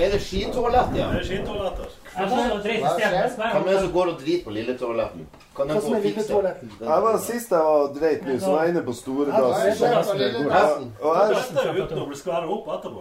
[0.00, 1.06] Er det skitoalett, ja?
[1.12, 1.88] Det er skitoaletter.
[2.10, 3.32] Stedet.
[3.36, 4.50] Hvem er det som går og driter på?
[5.56, 6.70] Kan Hva jeg som få er lille fikse toaletten?
[6.80, 9.40] Jeg var Sist jeg var dreit nå, så var jeg inne på store det er
[10.56, 10.92] dassen.
[11.02, 13.00] Er uten å bli skværa opp etterpå.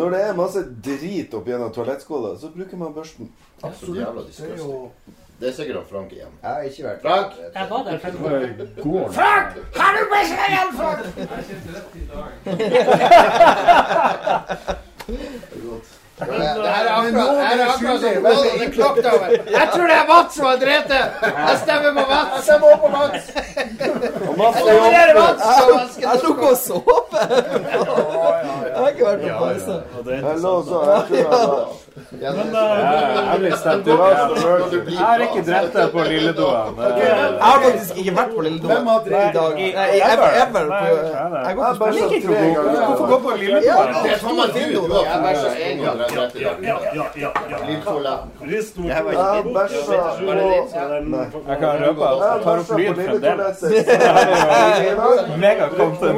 [0.00, 3.32] Når det er masse drit opp gjennom toalettskåla, så bruker man børsten.
[3.62, 4.22] absolutt jævla
[5.40, 6.32] Det er er sikkert Frank igjen.
[6.42, 7.32] Jeg har ikke vært Frank!
[7.54, 8.14] Jeg var der Frank!
[8.82, 9.08] Går.
[16.20, 19.28] Det her er akkurat, det her er akkurat som Golden the Clock over.
[19.50, 21.04] Jeg tror det er Mats som har drept det!
[21.48, 22.32] Jeg stemmer på Mats!
[22.36, 23.24] Jeg stemmer på Mats!
[23.36, 23.78] Jeg
[25.60, 26.00] tok.
[26.00, 26.16] Jeg
[26.50, 27.08] og sov!
[27.12, 29.74] Jeg har ikke vært på pause.
[30.06, 30.78] Er Jeg lå så
[32.20, 32.60] jeg men uh,
[33.30, 33.98] Jeg blir stemt i Jeg
[34.90, 36.78] Jeg har ikke drept deg på lilledoen.
[36.80, 38.70] Jeg har faktisk ikke vært på Lilledoen.
[38.70, 39.52] Hvem har i dag.
[39.58, 40.64] Nei, ever, ever.
[40.70, 40.74] På,
[41.46, 42.20] jeg går Jeg på bæsja spørsmål.
[42.26, 42.62] tre ganger.
[42.86, 43.88] Hvorfor gå på lilledoen?
[44.04, 44.60] Det er faen meg du!
[44.70, 45.98] Du har Jeg bæsja en gang.
[46.00, 46.52] Ja, ja, ja,
[46.84, 47.58] ja, ja, ja.
[48.90, 50.00] Jeg bæsja.
[51.50, 53.58] Jeg kan røpe at Jeg jeg tar opp lyd fremdeles.
[55.44, 56.16] Mega-content.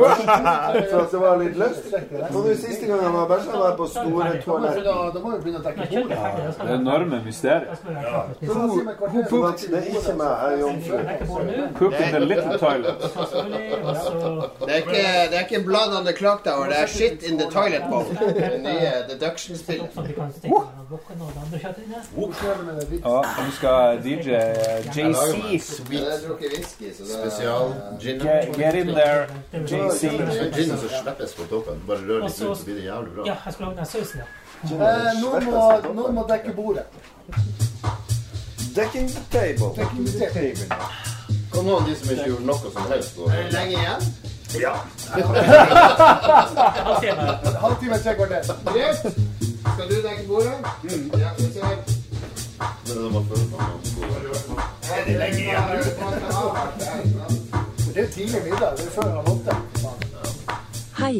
[0.91, 1.85] Så det var litt lyst.
[2.67, 4.77] Siste gang jeg var bæsja, var jeg på store toalett.
[5.63, 6.13] Bordet.
[6.13, 6.55] er ferdig.
[6.59, 7.69] da Det enorme mysteriet.
[7.73, 7.79] at
[9.61, 10.97] det er ikke meg, jeg er jomfru.
[12.03, 12.95] In the little toilet.
[14.61, 17.39] Det er ikke, det er ikke Blood on the Clock Tower, det er Shit in
[17.39, 18.05] the Toilet Bowl.
[18.05, 19.89] Det nye deduction-spillet.
[19.95, 20.15] sånn det?
[23.05, 24.31] Ja, nå skal DJ
[24.97, 28.19] JC har drukket whisky, Spesial gin.
[28.19, 29.27] get, get in there.
[29.53, 30.03] JC.
[30.57, 31.83] Ginen som slippes på toppen.
[31.87, 33.23] Bare rør litt rundt, så blir det jævlig bra.
[33.27, 34.25] Ja, jeg skal lage den sausen, ja.
[34.63, 34.69] Eh,
[35.19, 35.63] Noen må,
[35.95, 36.85] noen må dekke bordet.
[38.77, 39.73] Decking the table.
[39.77, 40.67] Dekking the table.
[41.53, 43.25] Kan noen av de som ikke gjorde noe som helst og...
[43.33, 44.03] Er det lenge igjen?
[44.61, 44.75] Ja.
[47.65, 48.43] Halvtime, tre kvarter.
[48.69, 48.99] Greit.
[49.73, 50.57] Skal du dekke bordet?
[51.21, 51.77] Ja, vi ser.
[54.93, 55.65] Er det lenge igjen?
[57.93, 58.71] Det er tidlig middag.
[58.79, 59.53] Det er før halv åtte.
[61.03, 61.17] Hei.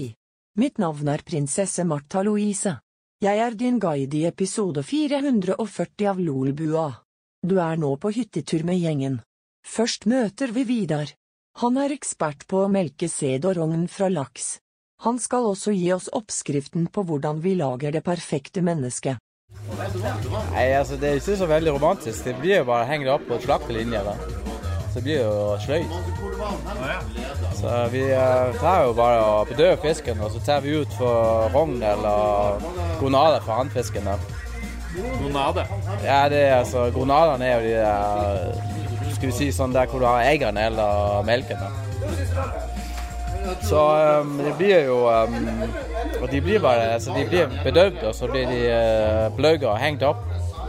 [0.57, 2.77] Mitt navn er prinsesse Martha Louise.
[3.23, 6.89] Jeg er din guide i episode 440 av Lolbua.
[7.47, 9.21] Du er nå på hyttetur med gjengen.
[9.63, 11.13] Først møter vi Vidar.
[11.63, 14.57] Han er ekspert på å melke sæd og rogn fra laks.
[15.07, 19.23] Han skal også gi oss oppskriften på hvordan vi lager det perfekte mennesket.
[19.71, 22.25] Nei, altså Det er ikke så veldig romantisk.
[22.27, 24.03] Det blir jo bare å henge det opp på slaktelinja.
[24.03, 24.42] da.
[24.93, 25.93] Så det blir jo sløyt.
[27.57, 31.49] Så vi eh, tar jo bare og bedøver fisken, og så tar vi ut for
[31.55, 32.61] rogn eller
[33.01, 34.05] gonader for handfisken.
[34.05, 34.19] da.
[35.23, 35.65] Gonade.
[36.05, 40.03] Ja, det er altså Gonadene er jo de der Skal vi si sånn der hvor
[40.03, 41.57] du har eggene eller melken.
[41.57, 41.71] da.
[43.65, 43.81] Så
[44.21, 45.49] um, det blir jo um,
[46.21, 49.79] Og de blir bare altså de blir bedøvd, og så blir de uh, bløgget og
[49.81, 50.21] hengt opp.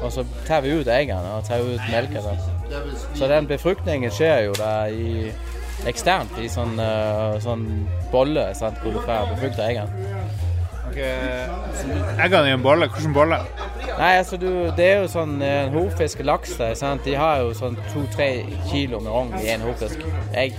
[0.01, 2.23] Og så tar vi ut eggene og tar ut melken.
[2.23, 2.53] da.
[3.13, 5.31] Så den befruktningen skjer jo der i
[5.89, 7.66] eksternt i sånn, uh, sånn
[8.11, 10.13] bolle sant, hvor du får befrukta eggene.
[10.94, 12.88] Eggene i en bolle.
[12.94, 13.39] Hvilken bolle?
[13.97, 17.03] Nei, altså du, det er jo sånn eh, En hovfisk og laks der, sant?
[17.06, 18.29] de har jo sånn to-tre
[18.69, 20.05] kilo med rogn i en hovfisk.
[20.38, 20.57] Egg.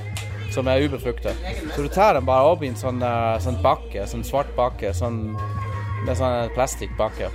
[0.54, 1.38] Som er ubefruktet.
[1.74, 4.92] Så du tar dem bare opp i en sånn, eh, sånn bakke, sånn svart bakke,
[4.94, 5.22] sånn,
[6.04, 7.30] med sånn plastikkbakke.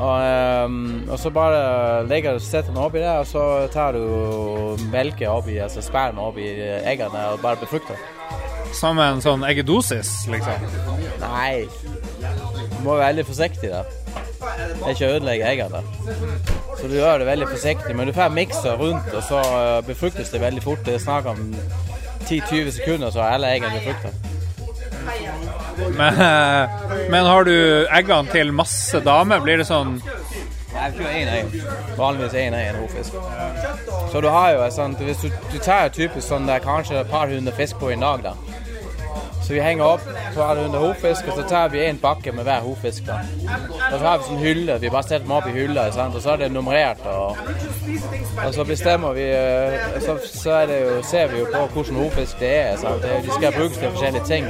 [0.00, 4.80] Og, ehm, og så bare legger du setter den oppi det, og så tar du
[4.92, 6.46] melke oppi, altså sperma oppi
[6.88, 8.00] eggene og bare befrukter.
[8.76, 10.64] Som en sånn eggedosis, liksom.
[11.20, 11.66] Nei,
[12.22, 13.90] du må være veldig forsiktig der.
[14.40, 15.82] Er ikke ødelegge eggene.
[16.78, 20.32] Så du gjør det veldig forsiktig, men du får miksa rundt, og så eh, befruktes
[20.32, 20.84] det veldig fort.
[20.86, 21.42] Det er snakk om
[22.24, 24.14] 10-20 sekunder, så er alle eggene befrukta.
[25.96, 26.80] Men, eh,
[27.10, 27.54] men har du
[27.90, 30.00] eggene til masse damer, blir det sånn
[30.70, 31.54] Nei, vi kjører én egg.
[31.98, 33.16] Vanligvis én egg en hovfisk.
[34.12, 37.28] Så du har jo sånn Hvis du, du tar typisk sånn der kanskje et par
[37.28, 38.36] hundre fisk på en dag, da.
[39.42, 40.02] Så vi henger opp
[40.34, 43.06] par hundre hovfisk, og så tar vi en bakke med hver hovfisk.
[43.06, 43.18] da.
[43.92, 44.76] Og så har vi sånn hylle.
[44.78, 46.14] Vi bare setter dem opp i hylla, sant?
[46.14, 47.02] og så er det nummerert.
[47.10, 47.36] Og,
[48.44, 51.98] og så bestemmer vi eh, Så, så er det jo, ser vi jo på hvilken
[51.98, 52.76] hovfisk det er.
[52.78, 53.02] Sant?
[53.02, 54.46] De skal brukes til forskjellige ting.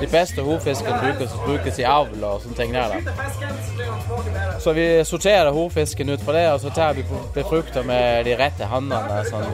[0.00, 2.94] De beste hovfiskene brukes, brukes i avl og sånne ting der.
[2.94, 4.58] da.
[4.62, 7.04] Så vi sorterer hovfisken ut fra det, og så tar vi
[7.34, 9.22] befrukter med de rette hannene.
[9.28, 9.46] Sånn.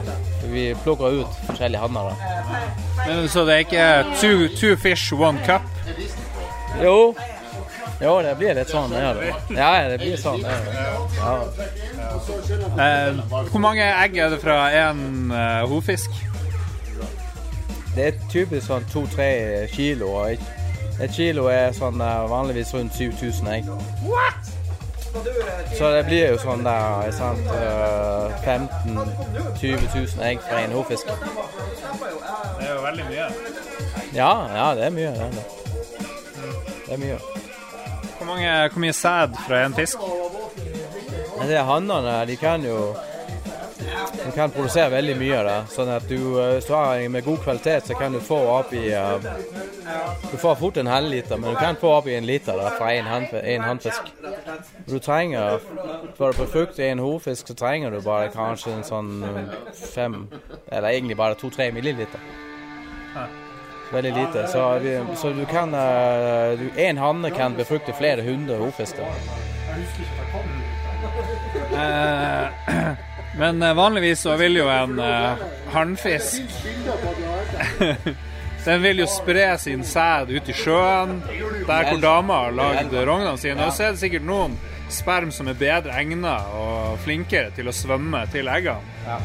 [0.51, 2.11] Vi plukker ut forskjellige hanner.
[3.07, 3.87] Men Så det er ikke
[4.21, 5.61] two, two fish, one cup?
[6.83, 7.15] Jo.
[8.01, 8.91] Jo, det blir litt sånn.
[8.91, 10.43] Ja, det, ja, det blir sånn.
[10.43, 10.65] er.
[11.15, 11.35] Ja.
[12.85, 13.21] Eh,
[13.51, 16.11] hvor mange egg er det fra én uh, hovfisk?
[17.95, 20.11] Det er typisk sånn to-tre kilo.
[20.27, 23.69] Et kilo er sånn vanligvis rundt 7000 egg.
[25.77, 28.97] Så det blir jo sånn der sant, eh, 15
[29.61, 31.07] 000-20 000 egg fra en hofisk.
[32.59, 33.27] Det er jo veldig mye.
[34.15, 35.11] Ja, ja, det er mye.
[35.15, 35.45] Det er, det.
[36.85, 37.19] det er mye.
[38.17, 40.07] Hvor, mange, hvor mye sæd fra en fisk?
[41.35, 42.95] Det det hannene, de kan jo
[44.25, 45.57] de kan produsere veldig mye av det.
[45.73, 48.37] Sånn at du, eh, hvis du har en med god kvalitet, så kan du få
[48.57, 49.27] opp i eh,
[50.31, 52.93] Du får fort en halvliter, men du kan få opp i en liter da, fra
[52.93, 54.11] en, hand, en handfisk.
[54.89, 55.59] Du trenger,
[56.17, 59.11] For å befrukte en hovfisk, så trenger du bare kanskje en sånn
[59.75, 60.27] fem
[60.71, 62.21] Eller egentlig bare to-tre milliliter.
[63.91, 64.47] Veldig lite.
[64.47, 69.05] Så, vi, så du kan Én uh, En hanne kan befrukte flere hundre hovedfisker.
[71.75, 72.95] Eh,
[73.37, 75.41] men eh, vanligvis så vil jo en uh,
[75.73, 76.41] hannfisk
[78.65, 81.19] Den vil jo spre sin sæd ut i sjøen,
[81.67, 83.67] der hvor dama har lagd rognene sine.
[83.67, 84.55] Og så er det sikkert noen
[84.89, 89.19] sperm som er bedre egnet og flinkere til å svømme til eggene.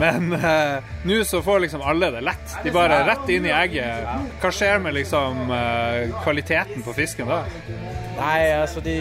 [0.00, 2.56] Men uh, nå så får liksom alle det lett.
[2.64, 4.08] De bare rett inn i egget.
[4.40, 7.44] Hva skjer med liksom uh, kvaliteten på fisken da?
[8.16, 8.94] Nei, altså de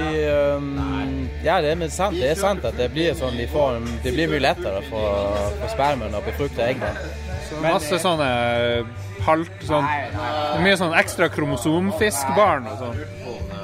[0.57, 4.11] um, Ja, det er sant, det er sant at det blir sånn de får, Det
[4.15, 7.07] blir mye lettere for, for spermen å befrukte eggene.
[7.63, 8.27] Masse sånne
[9.25, 9.85] halvt sånn
[10.65, 12.99] Mye sånn ekstra kromosomfiskbarn og sånn.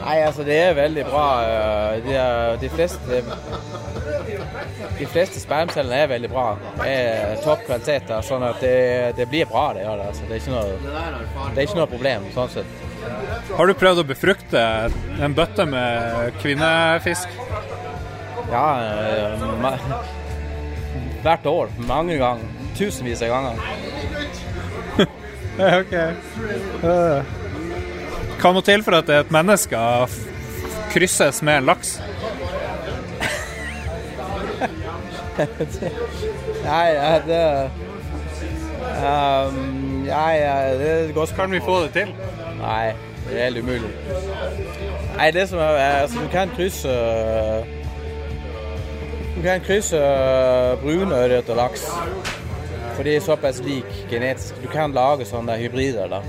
[0.02, 1.26] Nei, altså det er veldig bra.
[1.46, 3.20] øh, De, er- de fleste
[4.98, 6.46] De fleste spermcellene er veldig bra.
[6.86, 8.10] Er topp kvalitet.
[8.26, 10.08] Sånn at det, det blir bra, det gjør det.
[10.14, 12.74] Altså, det, er ikke noe, det er ikke noe problem sånn sett.
[13.52, 14.62] Har du prøvd å befrukte
[15.22, 17.28] en bøtte med kvinnefisk?
[18.52, 19.40] Ja, øh,
[21.24, 21.70] hvert år.
[21.88, 22.46] Mange ganger.
[22.78, 23.56] Tusenvis av ganger.
[25.82, 25.94] OK.
[25.94, 27.22] Eh,
[28.42, 29.78] Hva må til for at et menneske
[30.92, 32.00] krysses med en laks?
[36.62, 36.88] Nei,
[37.26, 37.44] det
[39.02, 39.56] um,
[40.06, 40.36] Nei,
[40.78, 42.12] det er godt Kan vi få det til?
[42.62, 42.94] Nei,
[43.28, 43.92] det er helt umulig.
[45.18, 46.96] Nei, det som er Altså, du kan krysse
[49.36, 50.02] Du kan krysse
[50.82, 51.88] brunørret og laks.
[52.96, 54.62] For de er såpass lik genetisk.
[54.62, 56.22] Du kan lage sånne hybrider, da.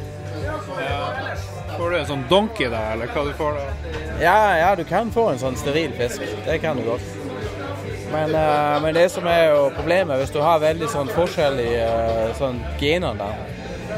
[1.76, 3.66] Får du en sånn donkey da, eller hva du får da?
[4.22, 6.22] Ja, ja, du kan få en sånn steril fisk.
[6.46, 7.04] Det kan du godt.
[8.12, 12.32] Men, uh, men det som er jo problemet, hvis du har veldig sånn forskjellig uh,
[12.36, 13.30] sånn gener da,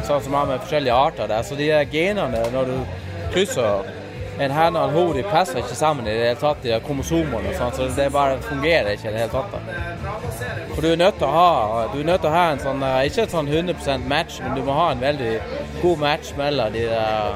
[0.07, 2.79] sånn som har med forskjellige arter der, så de genene når du
[3.35, 3.93] krysser
[4.39, 6.81] en henne og en hode, de passer ikke sammen i det hele tatt, de der
[6.83, 9.51] kromosomene og sånn, så det bare fungerer ikke i det hele tatt.
[9.53, 9.59] da.
[10.75, 11.51] For du er nødt til å ha,
[11.93, 14.51] du er nødt til å ha en sånn, eh, ikke et sånn 100% match, men
[14.59, 15.35] du må ha en veldig
[15.83, 17.33] god match mellom de der,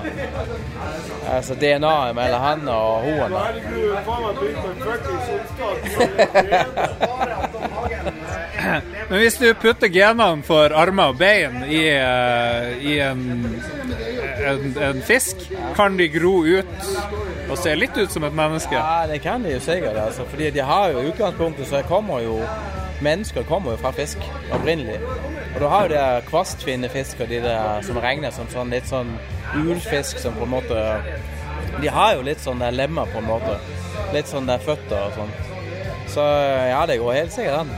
[1.37, 3.31] altså DNA-et mellom henne og hoen.
[3.31, 3.43] da.
[9.09, 13.23] Men hvis du putter genene for armer og bein i, eh, i en,
[14.51, 15.47] en, en fisk,
[15.77, 16.89] kan de gro ut
[17.49, 18.75] og se litt ut som et menneske?
[18.75, 19.97] Ja, det kan de jo sikkert.
[19.97, 22.41] altså, fordi de har jo utgangspunktet så kommer jo
[22.99, 24.19] Mennesker kommer jo fra fisk
[24.51, 24.97] opprinnelig.
[25.55, 29.13] Og du har jo de der og de der som regnes som sånn litt sånn
[29.55, 30.81] ulfisk som på en måte
[31.79, 33.55] De har jo litt sånn der lemmer, på en måte.
[34.11, 35.55] Litt sånn der føtter og sånt.
[36.11, 36.27] Så
[36.73, 37.71] ja, det går helt sikkert an.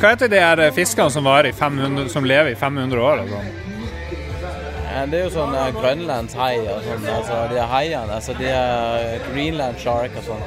[0.00, 3.24] Hva heter de her fiskene som, varer i 500, som lever i 500 år?
[3.28, 3.50] sånn?
[5.10, 7.04] Det er jo sånn Grønlands grønlandshai og sånn.
[7.14, 8.16] Altså, de er haiene.
[8.16, 10.42] Altså, de er Greenland shark og sånn.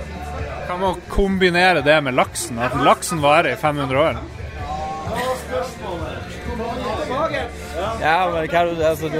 [0.68, 2.60] Kan man kombinere det med laksen?
[2.62, 4.22] At laksen varer i 500 år?
[8.02, 9.20] Ja, men hva er du Altså, du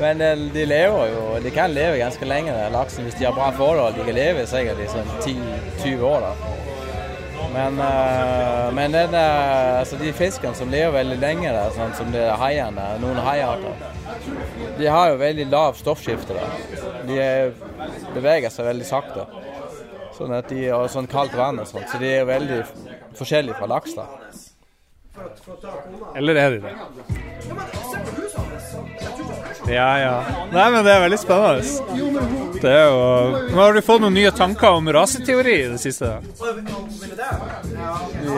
[0.00, 3.50] Men eh, de lever jo De kan leve ganske lenge, laksen, hvis de har bra
[3.56, 3.94] forhold.
[3.94, 6.56] De kan leve sikkert i sånn 10-20 år, da.
[7.52, 12.12] Men, eh, men den, eh, altså de fiskene som lever veldig lenge, der, sånn som
[12.14, 13.74] de haiene, noen haiarter,
[14.78, 16.36] de har jo veldig lav stoffskifte.
[16.38, 16.94] da.
[17.08, 17.52] De er,
[18.14, 19.26] beveger seg veldig sakte.
[20.14, 22.62] Sånn at de har sånn kaldt vann og sånt, så de er veldig
[23.18, 23.94] forskjellige fra laks.
[23.98, 24.06] da.
[26.14, 27.79] Eller er de det?
[29.70, 30.22] Ja, ja.
[30.52, 31.62] Nei, men det er veldig spennende.
[32.60, 33.00] Det er jo
[33.48, 36.06] Men Har du fått noen nye tanker om raseteori i det siste?
[36.10, 36.12] I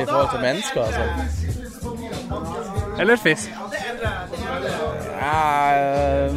[0.07, 1.03] forhold til mennesker, altså.
[3.01, 3.51] Eller fisk?
[5.23, 6.37] Ja, um,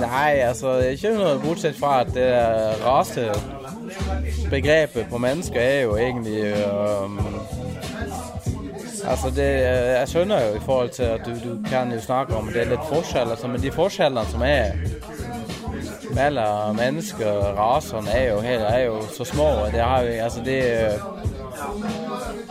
[0.00, 2.30] nei, altså ikke noe bortsett fra at det
[2.84, 7.18] rasebegrepet på mennesker er jo egentlig øhm,
[9.04, 9.48] Altså det,
[9.98, 12.70] jeg skjønner jo i forhold til at du, du kan jo snakke om det er
[12.72, 14.72] litt forskjeller, altså, men de forskjellene som er
[16.14, 19.48] mellom mennesker og rasene, er jo, er jo så små.
[19.72, 20.98] Det, har altså det er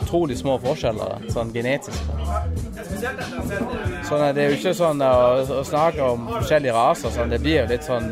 [0.01, 2.11] utrolig små forskjeller, sånn genetisk.
[4.07, 5.15] Sånn at det er jo ikke sånn å,
[5.59, 8.11] å snakke om forskjellige raser, sånn, det blir litt sånn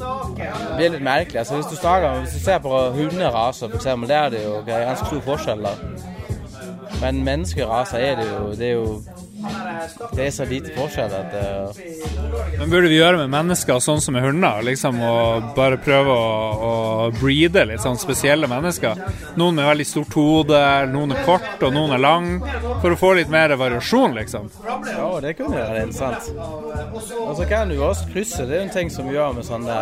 [0.00, 1.42] det blir litt merkelig.
[1.42, 5.06] Altså, hvis, du snakker, hvis du ser på hunderaser, eksempel, der er det jo ganske
[5.06, 5.66] stor forskjell.
[5.66, 5.74] Da.
[7.00, 9.02] Men menneskeraser er det jo Det er jo
[10.12, 11.78] det er så lite forskjell at uh,
[12.58, 14.60] Men burde vi gjøre med mennesker sånn som med hunder?
[14.66, 15.14] Liksom å
[15.56, 16.26] bare prøve å,
[16.68, 16.72] å
[17.16, 19.00] breede litt sånn spesielle mennesker?
[19.40, 20.60] Noen med veldig stort hode,
[20.92, 22.28] noen er kort, og noen er lang.
[22.82, 24.50] For å få litt mer variasjon, liksom.
[25.20, 26.30] Det kunne være interessant.
[27.20, 28.46] Og så kan du også krysse.
[28.48, 29.76] Det er en ting som vi gjør med sånne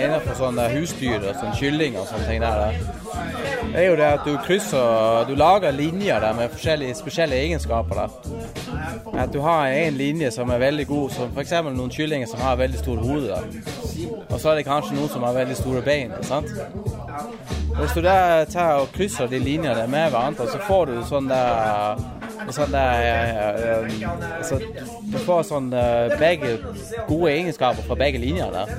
[0.00, 2.72] innenfor sånne husdyr, sånn kylling og sånne ting der.
[3.68, 7.94] Det er jo det at du krysser Du lager linjer der med forskjellige spesielle egenskaper.
[7.94, 8.08] der.
[9.22, 11.52] At du har en linje som er veldig god, som f.eks.
[11.52, 13.28] noen kyllinger som har veldig stort hode.
[13.28, 13.44] der.
[14.28, 16.12] Og så er det kanskje noen som har veldig store bein.
[16.22, 16.48] sant?
[17.78, 22.17] Hvis du der tar og krysser de linjene med hverandre, så får du sånn der
[22.54, 23.86] sånn der
[24.38, 24.58] altså,
[25.08, 26.56] Du får sånn eh, begge
[27.08, 28.72] gode egenskaper fra begge linjer der.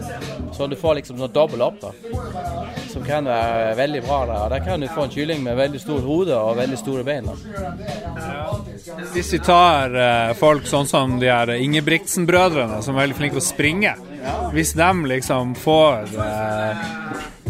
[0.55, 1.93] Så du får liksom sånn dobbel opp, da.
[2.89, 4.19] Som kan være veldig bra.
[4.25, 4.55] der.
[4.55, 7.29] Der kan du få en kylling med veldig stort hode og veldig store bein.
[7.29, 7.37] da.
[9.13, 13.43] Hvis vi tar eh, folk sånn som de her Ingebrigtsen-brødrene, som er veldig flinke til
[13.43, 13.95] å springe
[14.55, 16.87] Hvis de liksom får eh,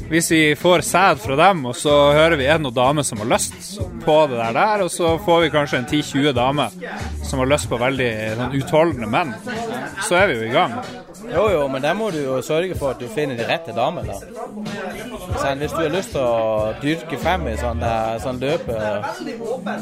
[0.10, 3.30] Hvis vi får sæd fra dem, og så hører vi en og dame som har
[3.30, 6.74] lyst på det der, og så får vi kanskje en 10-20 damer
[7.24, 9.36] som har lyst på veldig sånn utholdende menn,
[10.08, 10.74] så er vi jo i gang.
[11.30, 14.16] Jo, jo, men der må du jo sørge for at du finner de rette damene.
[14.18, 18.80] Sånn, hvis du har lyst til å dyrke frem i sånn, eh, sånn løpe,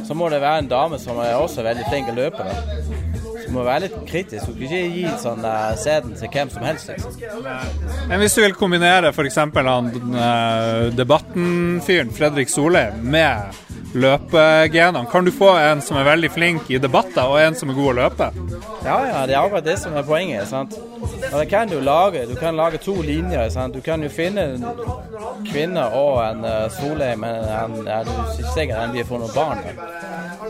[0.04, 2.44] så må det være en dame som er også veldig flink til å løpe.
[2.44, 3.07] Da.
[3.48, 4.50] Du må være litt kritisk.
[4.50, 6.92] Du kan ikke gi sånn uh, sæden til hvem som helst.
[6.92, 7.48] Liksom.
[8.10, 9.40] Men hvis du vil kombinere f.eks.
[9.40, 13.64] han uh, debatten-fyren Fredrik Solheim med
[13.98, 17.78] løpegenene, kan du få en som er veldig flink i debatter, og en som er
[17.78, 18.32] god å løpe?
[18.86, 20.48] Ja, ja, det er akkurat det som er poenget.
[20.48, 20.78] sant?
[21.34, 22.26] Og det kan du lage.
[22.26, 23.50] Du kan lage to linjer.
[23.50, 23.74] sant?
[23.74, 24.66] Du kan jo finne en
[25.46, 29.36] kvinne og en uh, Solheim, men en, er du ikke sikker at de får noen
[29.36, 29.60] barn.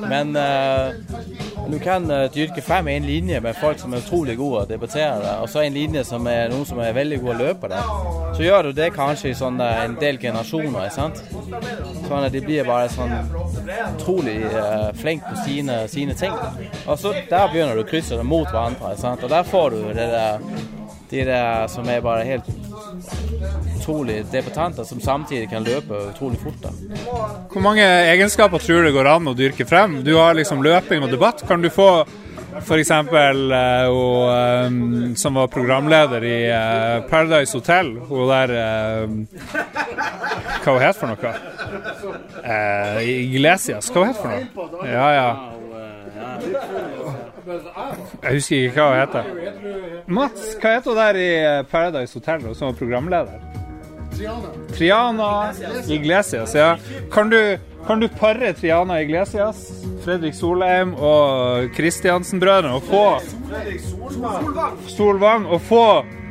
[0.09, 0.93] Men uh,
[1.71, 5.37] du kan uh, dyrke frem en linje med folk som er utrolig gode å debattere,
[5.41, 7.71] og så en linje som er noen som er veldig gode å løpe.
[7.73, 7.81] det.
[8.37, 10.89] Så gjør du det kanskje i sånn, en del generasjoner.
[10.93, 11.23] sant?
[12.07, 13.17] Sånn at de blir bare sånn
[13.95, 16.33] utrolig uh, flinke på sine, sine ting.
[16.85, 18.95] Og så der begynner du å krysse det mot hverandre.
[18.99, 19.23] sant?
[19.23, 20.45] Og der får du det der,
[21.09, 22.49] de der som er bare helt
[23.77, 26.61] utrolig debutanter, som samtidig kan løpe utrolig fort.
[26.61, 26.71] da.
[27.51, 30.01] Hvor mange egenskaper tror du det går an å dyrke frem?
[30.03, 31.45] Du har liksom løping og debatt.
[31.47, 32.05] Kan du få
[32.55, 32.91] f.eks.
[32.91, 33.07] Uh,
[34.67, 38.53] um, som var programleder i uh, Paradise Hotel, hun der
[40.63, 41.33] Hva hun het for noe?
[42.43, 44.87] Uh, Iglesias, hva hun het for noe?
[44.87, 45.29] Ja, ja.
[48.23, 49.23] Jeg husker ikke hva hun heter.
[50.07, 51.29] Mats, hva heter hun der i
[51.71, 53.43] Paradise Hotel som var programleder?
[54.77, 55.53] Triana
[55.87, 56.77] Iglesias, ja.
[57.11, 59.69] Kan du, kan du pare Triana Iglesias,
[60.03, 63.03] Fredrik Solheim og Kristiansen-brødrene og få
[64.91, 65.85] Solvang og få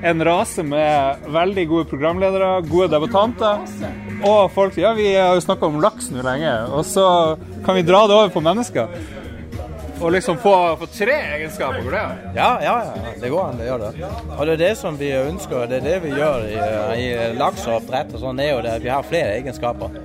[0.05, 3.65] en rase med veldig gode programledere, gode debattanter
[4.27, 7.07] og folk Ja, vi har jo snakka om laks nå lenge, og så
[7.65, 8.93] kan vi dra det over på mennesker.
[9.97, 12.05] Og liksom få, få tre egenskaper for det.
[12.37, 14.11] Ja, ja, ja, det går an å gjøre det.
[14.37, 16.61] Og det er det som vi ønsker, det er det vi gjør i,
[17.01, 17.09] i
[17.41, 19.97] lakseoppdrett og sånn, er jo det at vi har flere egenskaper.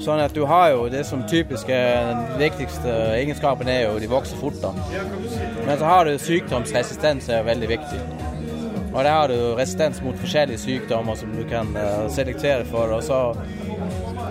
[0.00, 4.40] Sånn at du har jo det som typiske Den viktigste egenskapen er jo de vokser
[4.40, 4.56] fort.
[4.62, 4.72] da.
[5.66, 8.00] Men så har du sykdomsresistens er veldig viktig.
[8.94, 12.90] Og der har du resistens mot forskjellige sykdommer som du kan uh, selektere for.
[12.96, 13.20] Og så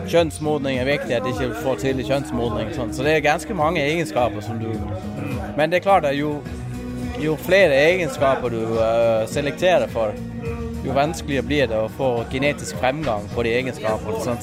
[0.10, 2.74] kjønnsmodning er viktig, at du ikke får tidlig kjønnsmodning.
[2.76, 2.92] Sånn.
[2.94, 4.74] Så det er ganske mange egenskaper som du
[5.56, 6.40] Men det er klart at jo,
[7.20, 10.18] jo flere egenskaper du uh, selekterer for,
[10.86, 14.36] jo vanskeligere blir det å få genetisk fremgang på de egenskapene.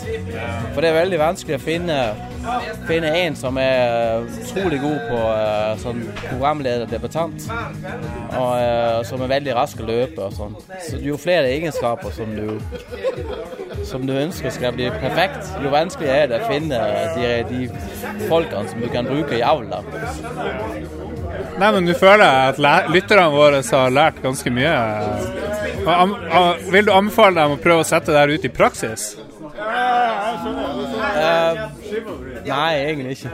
[0.74, 1.98] For det er veldig vanskelig å finne,
[2.88, 7.48] finne en som er utrolig god på uh, sånn programleder-debutant,
[8.36, 10.58] og uh, som er veldig rask å løpe og sånn.
[10.88, 12.56] Så jo flere egenskaper som du
[13.86, 16.80] som du ønsker skal bli perfekt, jo vanskeligere er det å finne
[17.14, 19.70] de, de folkene som du kan bruke i avl.
[21.56, 22.58] Nei, men du føler jeg at
[22.92, 24.72] lytterne våre har lært ganske mye.
[25.86, 26.16] Og am-
[26.72, 29.16] Vil du anbefale dem å prøve å sette det her ut i praksis?
[29.56, 29.62] Uh,
[32.46, 33.30] Nei, egentlig ikke.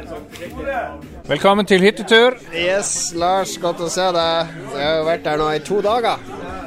[1.28, 2.30] Velkommen til hyttetur.
[2.54, 4.46] Yes, Lars, godt å se deg.
[4.76, 6.16] Jeg har jo vært der nå i to dager.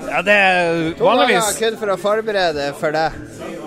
[0.09, 3.11] Ja, det er vanligvis To dager kun for å forberede for deg.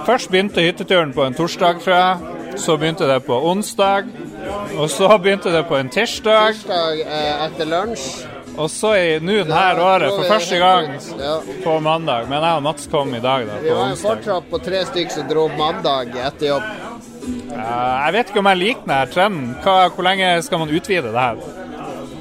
[0.07, 2.17] Først begynte hytteturen på en torsdag, tror jeg.
[2.59, 4.05] Så begynte det på onsdag.
[4.79, 6.53] Og så begynte det på en tirsdag.
[6.55, 8.09] Tirsdag eh, etter lunsj.
[8.59, 10.89] Og så i nå denne året, for første gang,
[11.21, 11.37] Ja.
[11.63, 12.27] på mandag.
[12.29, 14.09] Men jeg og Mats kom i dag, da, Vi på var en onsdag.
[14.09, 16.63] fortsatt på tre stykker som dro mandag etter jobb.
[17.53, 19.55] Eh, Jeg vet ikke om jeg liker denne trenden.
[19.63, 21.37] Hva, hvor lenge skal man utvide det her?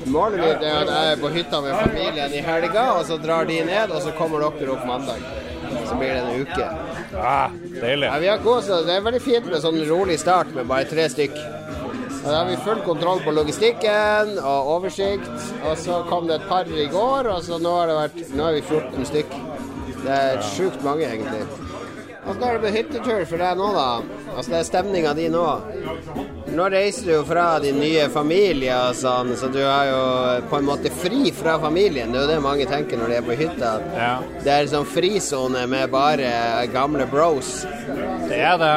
[0.08, 3.46] Målet mitt er at jeg er på hytta med familien i helga, og så drar
[3.46, 5.20] de ned, og så kommer dere opp mandag.
[5.90, 6.68] Så blir det en uke.
[7.18, 7.50] Ah,
[7.82, 8.08] deilig.
[8.08, 8.38] Ja, vi har.
[8.38, 11.36] Det er veldig fint med sånn rolig start med bare tre stykk.
[12.28, 15.30] Og Da har vi full kontroll på logistikken og oversikt.
[15.64, 18.50] Og så kom det et par i går, og så nå har, det vært, nå
[18.50, 19.38] er vi 14 stykk.
[20.02, 21.46] Det er sjukt mange, egentlig.
[22.28, 23.88] Åssen er det med hyttetur for deg nå, da?
[24.34, 25.46] Altså, det er stemninga di nå.
[26.58, 30.00] Nå reiser du jo fra din nye familie og sånn, så du er jo
[30.50, 32.10] på en måte fri fra familien.
[32.10, 33.74] Det er jo det mange tenker når de er på hytta.
[33.94, 37.62] Ja, Det er sånn frisone med bare gamle bros.
[38.26, 38.74] det er det.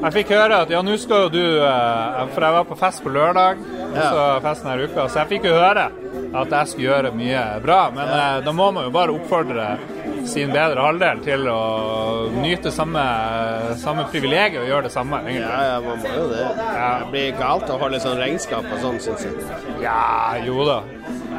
[0.00, 3.04] Jeg fikk høre at ja, nå skal jo du eh, For jeg var på fest
[3.04, 3.62] på lørdag,
[3.94, 5.86] så festen her uka, så jeg fikk jo høre
[6.34, 7.80] at jeg skulle gjøre mye bra.
[7.94, 8.26] Men ja.
[8.42, 9.70] da må man jo bare oppfordre
[10.28, 11.60] sin bedre halvdel til å
[12.40, 13.02] nyte samme,
[13.80, 15.22] samme privilegiet og gjøre det samme.
[15.24, 15.46] egentlig.
[15.46, 16.46] Ja, ja, man må jo det.
[16.60, 19.34] Det blir galt å holde sånn regnskap og sånn, syns jeg.
[19.84, 20.80] Ja, jo da.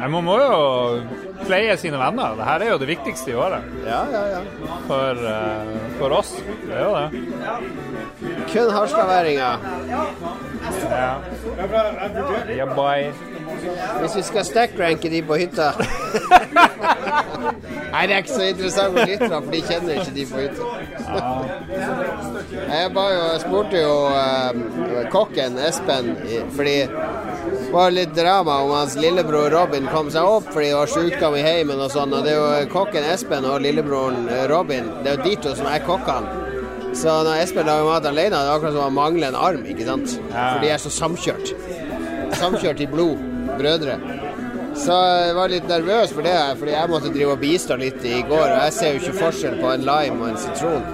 [0.02, 0.56] Man må jo
[1.46, 2.34] pleie sine venner.
[2.38, 4.40] Dette er jo det viktigste i året Ja, ja, ja.
[4.88, 6.32] for, uh, for oss.
[6.66, 7.08] Det er jo det.
[8.52, 9.68] Kun harstadværinger.
[9.90, 10.02] Ja.
[12.50, 13.12] Yeah, boy.
[14.02, 15.72] Hvis vi skal stackranke de på hytta
[17.92, 20.64] Nei, det er ikke så interessant for lytterne, for de kjenner ikke de på hytta.
[22.72, 24.52] Jeg ba jo, jeg spurte jo eh,
[25.12, 26.08] kokken Espen,
[26.56, 30.92] fordi det var litt drama om hans lillebror Robin kom seg opp fordi det var
[30.92, 32.14] sykdom i heimen og sånn.
[32.16, 35.54] Og det er jo kokken Espen og lillebroren eh, Robin, det er jo de to
[35.58, 36.38] som er kokkene.
[36.96, 39.86] Så når Espen lager mat alene, det er akkurat som han mangler en arm, ikke
[39.88, 40.16] sant?
[40.32, 41.54] For de er så samkjørt.
[42.36, 43.20] Samkjørt i blod,
[43.58, 43.98] brødre.
[44.82, 48.04] Så jeg var litt nervøs for det, her, fordi jeg måtte drive og bistå litt
[48.08, 48.46] i går.
[48.48, 50.86] Og jeg ser jo ikke forskjell på en lime og en sitron.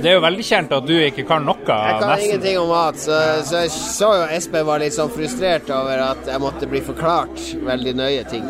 [0.00, 2.26] Det er jo veldig kjent at du ikke kan noe, Jeg kan nesten.
[2.28, 3.16] ingenting om mat, så,
[3.48, 7.40] så jeg så jo Espen var litt sånn frustrert over at jeg måtte bli forklart
[7.66, 8.46] veldig nøye ting.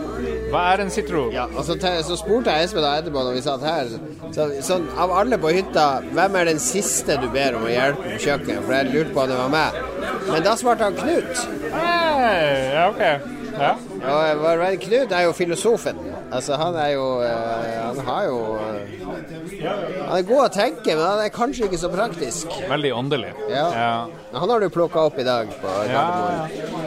[0.50, 1.30] Hva er en sitron?
[1.34, 1.76] Ja, og så,
[2.18, 3.92] spurte jeg Espen da etterpå når vi satt her,
[4.34, 8.16] så, sånn, av alle på hytta, hvem er den siste du ber om å hjelpe
[8.16, 8.64] på kjøkkenet?
[8.66, 9.78] For jeg lurte på om det var meg.
[10.30, 11.46] Men da svarte han Knut.
[11.70, 13.06] Hey, ja, ok.
[13.60, 13.72] Ja.
[14.00, 15.98] Og venn Knut er jo filosofen.
[16.30, 18.94] Altså, han er jo eh, Han har jo eh,
[19.66, 22.54] Han er god å tenke, men han er kanskje ikke så praktisk.
[22.70, 23.34] Veldig åndelig.
[23.50, 23.66] Ja.
[23.76, 23.92] Ja.
[24.38, 26.06] Han har du plukka opp i dag på Ja,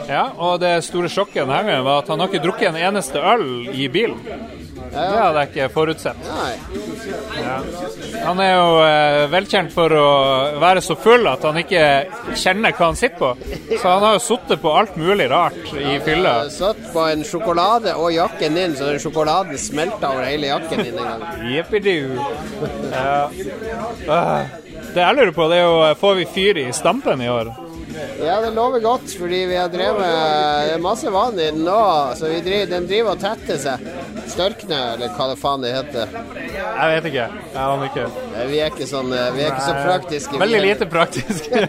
[0.08, 3.20] ja, og det store sjokket denne gangen var at han har ikke drukket en eneste
[3.20, 4.20] øl i bilen.
[4.94, 6.26] Det hadde jeg ikke forutsett.
[7.34, 7.56] Ja.
[8.24, 10.06] Han er jo eh, velkjent for å
[10.62, 11.82] være så full at han ikke
[12.38, 13.30] kjenner hva han sitter på.
[13.74, 16.34] Så han har jo sittet på alt mulig rart i fylla.
[16.54, 20.98] Satt på en sjokolade og jakken din, så den sjokoladen smelta over hele jakken din
[20.98, 21.26] en gang.
[21.50, 22.20] Jippidu.
[22.94, 23.18] Ja.
[24.08, 24.46] Ah,
[24.94, 27.50] Det jeg lurer på, det er jo får vi fyr i stampen i år?
[28.24, 31.76] Ja, det lover godt, fordi vi har drevet Det er masse vann i den nå,
[32.18, 33.84] så vi driver, den driver og tetter seg.
[34.34, 36.14] Størkne, eller hva det faen det heter.
[36.54, 37.26] Jeg vet ikke.
[37.52, 38.06] Jeg aner ikke.
[38.50, 40.32] Vi er ikke sånn eh, Vi er ikke så praktiske.
[40.34, 41.68] vi Veldig er- lite praktiske.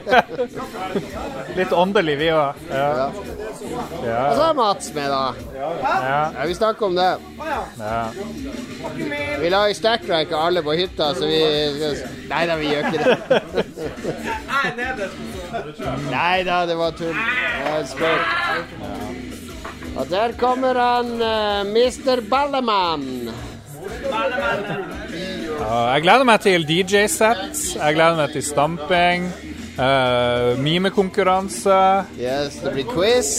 [1.59, 2.65] Litt åndelig, vi òg.
[2.71, 2.87] Ja.
[2.99, 3.09] Ja.
[4.05, 4.21] Ja.
[4.29, 5.33] Og så er Mats med, da.
[5.55, 5.69] Ja.
[6.35, 7.11] Ja, vi snakker om det.
[7.79, 8.01] Ja.
[9.41, 11.39] Vi lager stackrank av alle på hytta, så vi
[12.29, 13.15] Nei da, vi gjør ikke det.
[16.15, 17.15] Nei da, det var tull.
[17.15, 18.19] Det var.
[19.95, 22.21] Og der kommer han, uh, Mr.
[22.29, 23.29] Ballemann.
[25.59, 27.59] Ja, Jeg gleder meg til DJ-sett.
[27.77, 29.29] Jeg gleder meg til stamping.
[29.75, 31.79] Uh, mimekonkurranse.
[32.19, 33.31] Yes, det blir quiz.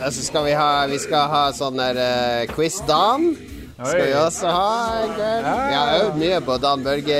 [0.00, 3.28] Og så skal vi ha Vi skal ha sånn der uh, quiz-Dan.
[3.76, 4.70] Skal vi også ha.
[5.14, 7.18] Vi har øvd mye på Dan Børge.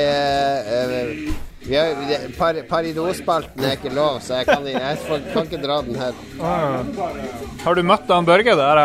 [0.67, 1.35] eh, vi
[1.75, 6.13] har, par, Paridosspalten er ikke lov, så jeg kan, jeg kan ikke dra den her.
[6.39, 6.85] Ah.
[7.65, 8.83] Har du møtt Dan Børge der?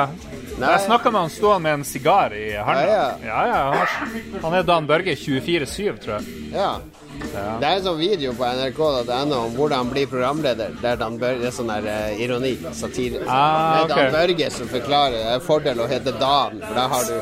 [0.61, 0.71] Nei.
[0.75, 2.81] Jeg snakka med han stående med en sigar i hånda.
[2.85, 6.49] Ja, Ja, ja, han, han er Dan Børge 24-7, tror jeg.
[6.53, 6.73] Ja.
[7.21, 10.73] Det er en sånn video på nrk.no om hvordan bli programleder.
[10.81, 13.21] Der Dan Børge, det er sånn der uh, ironi, satire.
[13.27, 14.15] Ah, Det er Dan.
[14.15, 15.17] Børge som forklarer.
[15.19, 17.15] Det er fordel å hete Dan, for da har du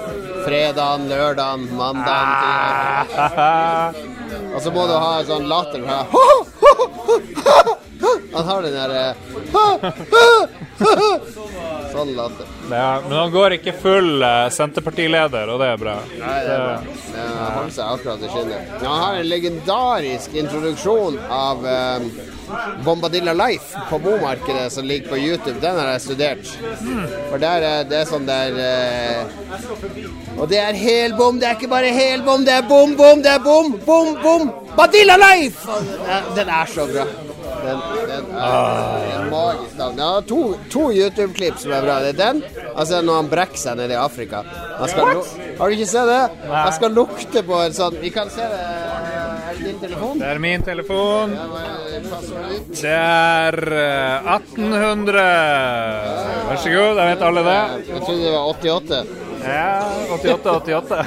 [0.48, 2.30] fredagen, lørdagen, mandagen.
[3.16, 3.94] Ah.
[4.54, 5.86] Og så må du ha en sånn latter.
[5.86, 6.06] her.
[8.34, 9.16] Han har den derre
[11.92, 12.46] Sånn latter.
[12.70, 15.96] Ja, men han går ikke full eh, Senterpartileder, og det er bra.
[16.22, 16.76] Nei, det er bra.
[17.18, 18.74] Han holder seg akkurat i skinnet.
[18.78, 22.10] Ja, han har en legendarisk introduksjon av um,
[22.86, 25.60] Bombadilla Life på bomarkedet som ligger på YouTube.
[25.62, 26.52] Den har jeg studert.
[27.30, 31.94] For der er det sånn der eh, Og det er helbom, det er ikke bare
[31.94, 34.52] helbom, det er bom, bom, det er bom, bom, bom!
[34.78, 35.68] Badilla Life!
[36.36, 37.08] Den er så bra.
[37.70, 40.02] Den, den er en magisk navn.
[40.02, 40.40] Ja, to,
[40.74, 42.00] to YouTube-klipp som er bra.
[42.06, 44.44] Det er den, altså når han brekker seg nede i Afrika.
[44.90, 45.22] Skal
[45.60, 46.50] har du ikke sett det?
[46.50, 48.60] Han skal lukte på en sånn Vi kan se det.
[49.50, 50.20] Er det din telefon?
[50.22, 51.34] Det er min telefon.
[52.70, 55.24] Det er eh, 1800.
[56.50, 57.58] Vær så god, jeg vet alle det.
[57.90, 59.02] Jeg trodde det var 88.
[59.40, 59.82] Ja,
[60.16, 61.06] 88, 88.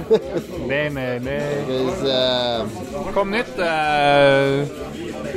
[0.70, 1.38] Nei, nei, nei.
[2.08, 2.58] Eh,
[3.14, 4.64] Kom nytt eh,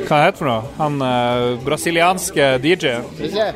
[0.08, 0.64] Hva heter det for noe?
[0.78, 3.04] Han uh, brasilianske DJ-en.
[3.12, 3.48] Skal vi se.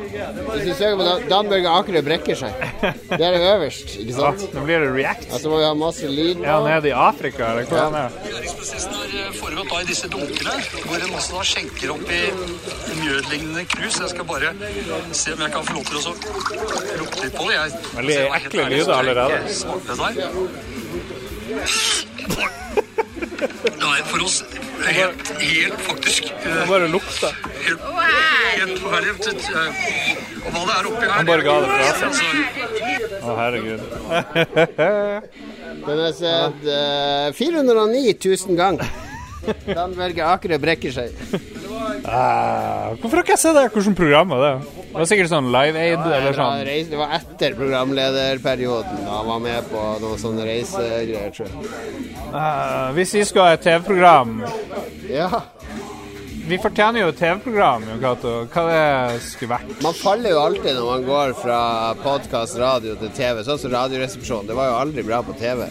[0.52, 2.52] Hvis du søker på Dan- Dan Børge Akerø brekker seg.
[2.82, 4.42] Det er det øverst, ikke Ja, sant?
[4.52, 5.26] nå blir det react.
[5.32, 6.36] Og så må vi ha masse lyd.
[6.42, 6.44] nå.
[6.50, 8.08] han nede i Afrika, eller hvor han er?
[8.26, 12.22] Læringsprosessen har foregått da i disse dunkene, hvor en også da skjenker opp i
[13.00, 13.94] mjødlignende krus.
[14.04, 14.52] Jeg skal bare
[15.16, 16.00] se om jeg kan få lov til å
[17.00, 17.54] lukte litt på det.
[17.56, 19.36] Jeg, Veldig ekle lyder allerede.
[19.88, 20.08] der.
[23.42, 24.36] Det er for oss
[24.86, 27.30] helt, helt faktisk Det Han bare lukta.
[27.66, 27.82] helt,
[28.58, 29.12] helt forferdelig.
[29.50, 29.70] Eh,
[30.42, 32.08] Og hva det er oppi her Han bare ga det fra seg.
[32.08, 32.26] Altså,
[33.22, 33.80] Å, herregud.
[35.86, 38.14] Den er sett eh, 409
[38.46, 38.86] 000 ganger.
[39.66, 41.10] Dan Børge Akerø brekker seg.
[42.06, 43.64] Ah, hvorfor har ikke jeg sett det?
[43.72, 44.52] Hvilket program var det?
[44.92, 46.64] Det var sikkert sånn Live Aid eller sånn.
[46.66, 49.04] reis- Det var etter programlederperioden.
[49.06, 51.72] Da han var med på noen sånne reisegreier, tror jeg.
[52.32, 54.42] Uh, hvis vi skal ha et TV-program
[55.10, 55.28] Ja.
[56.48, 58.32] Vi fortjener jo et TV-program, Jon Cato.
[58.50, 59.82] Hva det skulle vært.
[59.84, 61.58] Man faller jo alltid når man går fra
[62.02, 63.44] podkast, radio til TV.
[63.46, 64.48] Sånn som Radioresepsjonen.
[64.50, 65.68] Det var jo aldri bra på TV.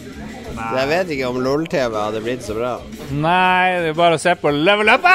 [0.52, 2.72] Så jeg vet ikke om LOL-TV hadde blitt så bra.
[3.10, 5.02] Nei, det er bare å se på Level Up!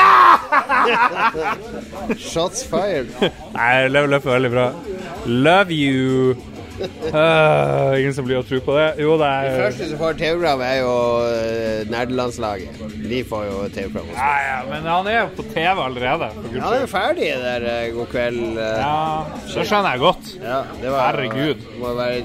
[2.32, 3.10] Shots fired.
[3.56, 4.68] Nei, Level Up er veldig bra.
[5.28, 6.36] Love you.
[6.78, 8.90] Uh, ingen som blir å tro på det.
[9.02, 10.92] Jo, det De er første som får TV-program, er jo
[11.26, 12.78] uh, nerdelandslaget.
[13.10, 14.14] De får jo TV-program.
[14.14, 16.28] ja, ja, Men han er jo på TV allerede.
[16.54, 18.44] Ja, han er jo ferdig der eh, God kveld.
[18.62, 18.78] eh.
[18.84, 20.30] Ja, det skjønner jeg godt.
[20.44, 21.66] Ja, det var, Herregud.
[21.82, 22.22] Må være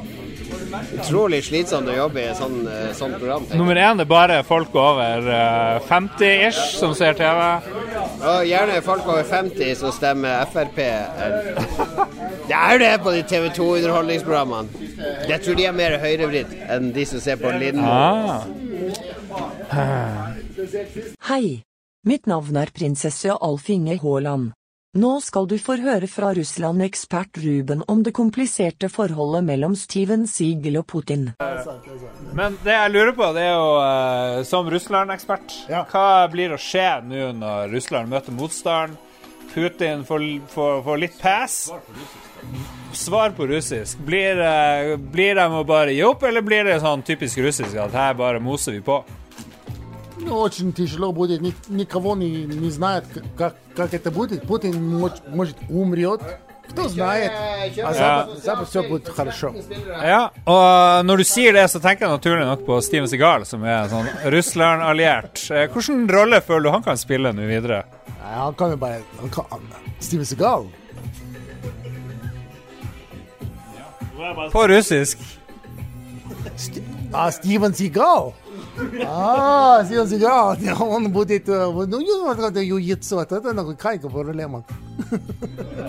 [0.98, 3.44] utrolig slitsomt å jobbe i et sånt, eh, sånt program.
[3.44, 3.58] tenker.
[3.60, 7.40] Nummer én er bare folk over eh, 50-ish som ser TV.
[8.22, 10.78] Og gjerne folk over 50 som stemmer Frp.
[12.48, 14.68] Det er jo det på de TV 2-underholdningsprogrammene.
[15.28, 17.86] Jeg tror de er mer høyrevridd enn de som ser på Lindmo.
[17.86, 18.46] Ah.
[21.28, 21.62] Hei.
[22.04, 24.50] Mitt navn er prinsesse Alf Inge Haaland.
[24.92, 30.76] Nå skal du få høre fra Russland-ekspert Ruben om det kompliserte forholdet mellom Steven Siegel
[30.82, 31.30] og Putin.
[32.36, 35.54] Men det jeg lurer på, det er jo eh, som Russland-ekspert
[35.94, 39.00] Hva blir å skje nå når Russland møter motstand?
[39.54, 41.56] Putin får, får, får litt pass?
[42.92, 44.04] Svar på russisk.
[44.04, 47.96] Blir, eh, blir de å bare gi opp, eller blir det sånn typisk russisk at
[47.96, 49.00] her bare moser vi på?
[50.21, 54.47] Ну, Очень тяжело будет, Ни- никого не, не знает, к- как, как это будет.
[54.47, 56.21] Путин мож- может умрет,
[56.69, 57.31] кто знает.
[57.83, 59.53] А Запад, Запад все будет хорошо.
[60.03, 63.63] Ja, og når du sier det, så tenker jeg naturlig nok på Steven Seagal, som
[63.63, 65.51] er sånn Russland-alliert.
[65.51, 67.83] Eh, Hvilken rolle føler du han kan spille nå videre?
[68.07, 68.97] Nej, Han kan ju bara...
[69.21, 69.45] Han kan,
[69.99, 70.65] Steven Seagal.
[74.51, 75.17] På russisk.
[79.05, 80.49] А, Стивен Сигал?
[80.51, 80.89] А, Стивен Сигал.
[80.91, 81.49] Он будет...
[81.49, 83.21] э, Ну, ну, вот это яйцо.
[83.21, 84.63] Это ну, какая проблема.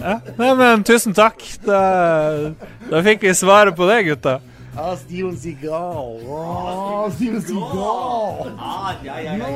[0.01, 0.21] Ja.
[0.37, 1.41] Nei, men tusen takk.
[1.65, 2.53] Da,
[2.91, 4.41] da fikk vi svaret på det, gutta.
[4.77, 6.21] А, Стивен Сигал.
[6.29, 8.47] А, Стивен Сигал.
[8.47, 9.47] Ну,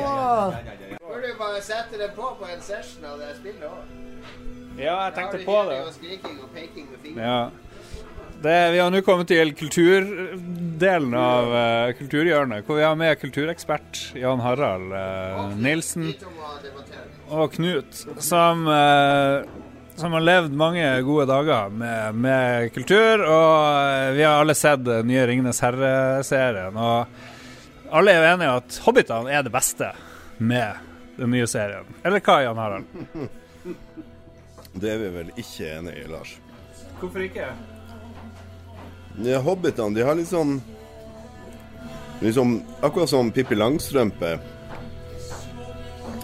[1.07, 3.83] Burde du bare sette det på på en session av det spillet òg?
[4.77, 5.79] Ja, jeg tenkte på det.
[5.85, 7.23] Og skriking og peking med fingeren.
[7.23, 7.49] Ja.
[8.42, 14.02] Det, vi har nå kommet til kulturdelen av uh, Kulturhjørnet, hvor vi har med kulturekspert
[14.14, 16.12] Jan Harald uh, Nilsen
[17.34, 19.42] og Knut, som, uh,
[19.98, 23.24] som har levd mange gode dager med, med kultur.
[23.26, 26.78] Og vi har alle sett den nye 'Ringenes herre'-serien.
[26.78, 29.88] Og alle er jo enige at 'Hobbitene' er det beste
[30.38, 30.78] med
[31.16, 31.90] den nye serien.
[32.04, 32.86] Eller hva, Jan Harald?
[34.78, 36.36] Det er vi vel ikke enig i, Lars.
[37.00, 37.48] Hvorfor ikke?
[39.24, 40.60] Ja, Hobbitene de har litt sånn
[42.20, 44.38] Liksom Akkurat som Pippi Langstrømpe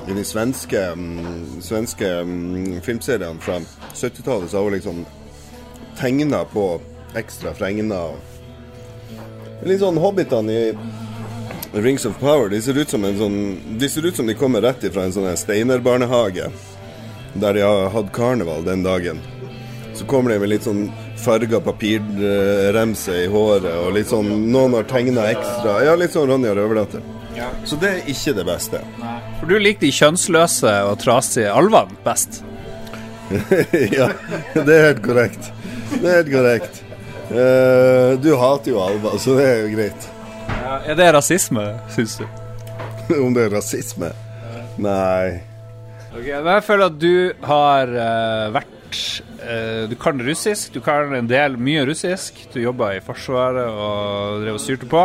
[0.05, 3.55] i de svenske, mm, svenske mm, filmseriene fra
[3.95, 4.99] 70-tallet, så har hun liksom
[5.97, 6.81] tegna på
[7.17, 8.19] ekstra fregner.
[9.65, 10.75] Litt sånn Hobbitene i
[11.73, 13.39] Rings of Power, de ser ut som, en sånn,
[13.81, 16.51] de, ser ut som de kommer rett ifra en sånn steinerbarnehage,
[17.41, 19.25] der de har hatt karneval den dagen.
[19.95, 20.91] Så kommer de med litt sånn
[21.25, 25.79] farga papirremse i håret, og litt sånn Noen har tegna ekstra.
[25.87, 27.05] Ja, litt sånn Ronja Røverdatter.
[27.35, 27.49] Ja.
[27.67, 28.81] Så det er ikke det beste.
[29.41, 32.43] For du liker de kjønnsløse og trasige alvene best.
[33.99, 34.11] ja,
[34.55, 35.51] det er helt korrekt.
[35.95, 36.83] Det er helt korrekt.
[37.33, 40.09] Uh, du hater jo alver, så det er jo greit.
[40.51, 42.29] Ja, er det rasisme, syns du?
[43.17, 44.13] Om det er rasisme?
[44.81, 45.41] Nei.
[46.15, 47.15] Ok, men jeg føler at du
[47.49, 49.01] har uh, vært
[49.91, 52.39] Du kan russisk, du kan en del mye russisk.
[52.53, 55.03] Du jobba i Forsvaret og drev og styrte på.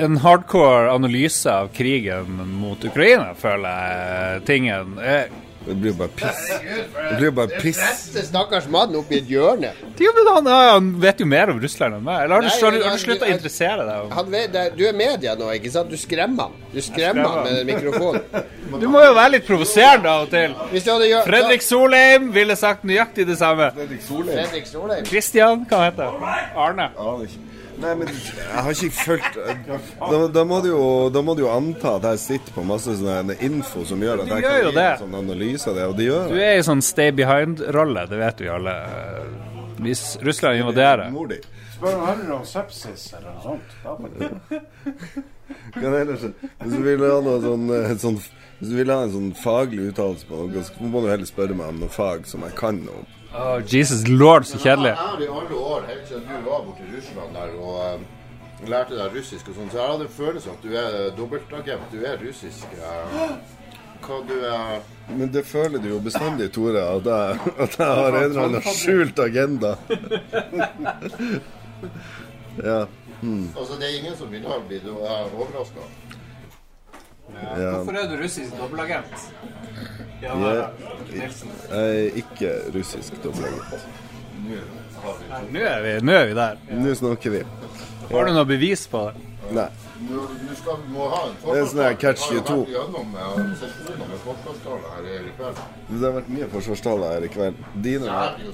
[0.00, 5.32] En hardcore analyse av krigen mot Ukraina, føler jeg tingen er
[5.70, 6.40] Det blir jo bare piss.
[6.50, 7.82] Det blir jo bare piss.
[8.14, 9.70] Den stakkars mannen oppi i et hjørne.
[10.00, 12.24] Men han, han vet jo mer om Russland enn meg.
[12.24, 14.08] Eller har du, du, slutta å interessere deg?
[14.16, 15.92] Han vet, du er media nå, ikke sant?
[15.92, 16.66] Du skremmer han.
[16.74, 18.48] Du skremmer han med den mikrofonen.
[18.82, 20.56] Du må jo være litt provoserende av og til.
[20.74, 23.70] Hvis du hadde gjort Fredrik Solheim ville sagt nøyaktig det samme.
[23.78, 25.06] Fredrik Solheim.
[25.06, 26.44] Kristian, hva heter han?
[26.66, 26.90] Arne.
[26.98, 27.49] Arne.
[27.80, 31.50] Nei, men jeg har ikke fulgt da, da, må du jo, da må du jo
[31.52, 34.82] anta at jeg sitter på masse sånn info som gjør at jeg gjør kan gi
[34.84, 38.20] en sånn analyse av det, og det gjør Du er i sånn stay behind-rolle, det
[38.20, 38.74] vet vi alle.
[39.80, 41.08] Hvis Russland invaderer.
[41.72, 43.68] Spør om heller om sepsis eller noe sånt.
[45.74, 46.26] Kan jeg ellers,
[46.60, 48.18] hvis du vil ha noe sånn, eh, sånn
[48.60, 51.56] Hvis du vil ha en sånn faglig uttalelse på noe, så må du heller spørre
[51.56, 53.08] meg om noe fag som jeg kan noe om.
[53.34, 54.88] Åh, Jesus lord, så kjedelig.
[54.88, 58.00] Jeg har i alle år, helt siden du var borte i Russland der og eh,
[58.68, 61.82] lærte deg russisk og sånn, så jeg hadde en følelse av at du er dobbeltagent.
[61.92, 62.66] Du er russisk.
[62.74, 62.80] eh,
[64.00, 64.80] hva du er
[65.12, 68.62] Men det føler du jo bestandig, Tore, at jeg, at jeg har en eller annen
[68.74, 69.74] skjult agenda.
[72.70, 72.86] ja.
[73.20, 73.48] Hmm.
[73.58, 75.80] Altså, det er ingen som i dag blir overraska.
[77.34, 77.70] Ja.
[77.76, 79.26] Hvorfor er du russisk dobbeltagent?
[80.20, 81.30] Ja, Jeg,
[81.70, 83.88] jeg er ikke russisk dobbeltagent.
[85.50, 86.60] Nå er vi, nå er vi der.
[86.76, 87.44] Nå snakker vi.
[88.10, 89.26] Har du noe bevis på det?
[89.50, 89.68] Nei.
[90.00, 90.16] Du,
[90.56, 92.54] skal, må ha en Det er sånn her catch Har jo 22.
[92.60, 93.24] vært gjennom eh.
[95.90, 97.58] Det har vært mye forsvarstaler her i kveld.
[97.84, 98.06] Dine,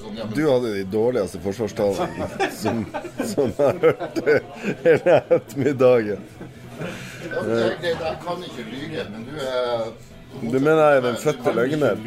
[0.03, 2.27] sånn, du hadde de dårligste forsvarstalene
[2.61, 2.83] som,
[3.21, 4.19] som jeg har hørt
[4.83, 6.27] hele ettermiddagen.
[7.23, 9.87] Ja, men det kan ikke lyge, men du er
[10.41, 11.97] Du mener jeg er den fødte løgner?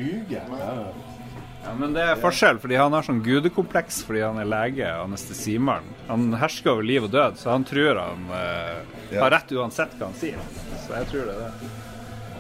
[1.65, 5.11] Ja, men det er forskjell, fordi han har sånn gudekompleks fordi han er lege og
[5.11, 5.85] anestesimann.
[6.09, 10.09] Han hersker over liv og død, så han tror han eh, har rett uansett hva
[10.09, 10.41] han sier.
[10.87, 11.71] Så jeg tror det er det.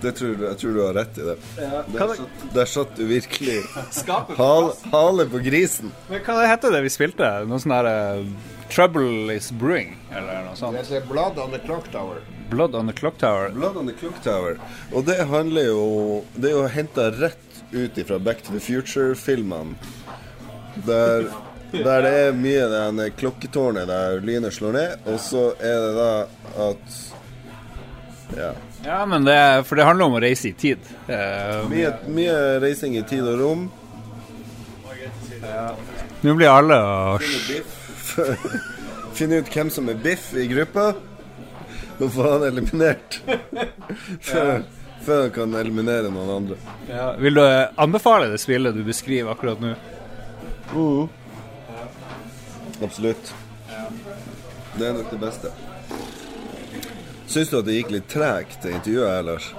[0.01, 1.35] Det tror du, jeg tror du har rett i det.
[1.61, 3.59] Ja, Der hva- satt, der satt du virkelig
[3.93, 5.93] Skapet på hale, hale på grisen.
[6.09, 7.29] Men hva heter det vi spilte?
[7.51, 8.23] Noe sånn her eh,
[8.73, 10.79] Trouble is brewing, eller noe sånt?
[10.81, 12.23] Det heter Blood on the Clock Tower.
[12.51, 13.51] Blood on the Clock Tower.
[13.55, 14.57] Blood on the Clock Tower.
[14.93, 19.77] Og det handler jo Det er jo henta rett ut ifra Back to the Future-filmene.
[20.87, 21.29] Der,
[21.73, 26.11] der det er mye det klokketårnet der lynet slår ned, og så er det da
[26.71, 26.99] at
[28.37, 28.51] Ja.
[28.85, 29.37] Ja, men det,
[29.67, 30.79] for det handler om å reise i tid.
[31.11, 33.67] Eh, Mye, mye reising i tid og rom.
[36.23, 37.19] Nå blir alle å
[39.19, 40.93] Finne ut hvem som er biff i gruppa,
[42.01, 43.21] og få han eliminert.
[44.31, 44.63] Før,
[45.05, 46.57] før han kan eliminere noen andre.
[46.89, 49.75] ja, Vil du eh, anbefale det spillet du beskriver akkurat nå?
[52.85, 53.35] Absolutt.
[54.79, 55.51] Det er nok det beste.
[57.31, 59.51] Syns du at det gikk litt tregt, det intervjuet her, Lars?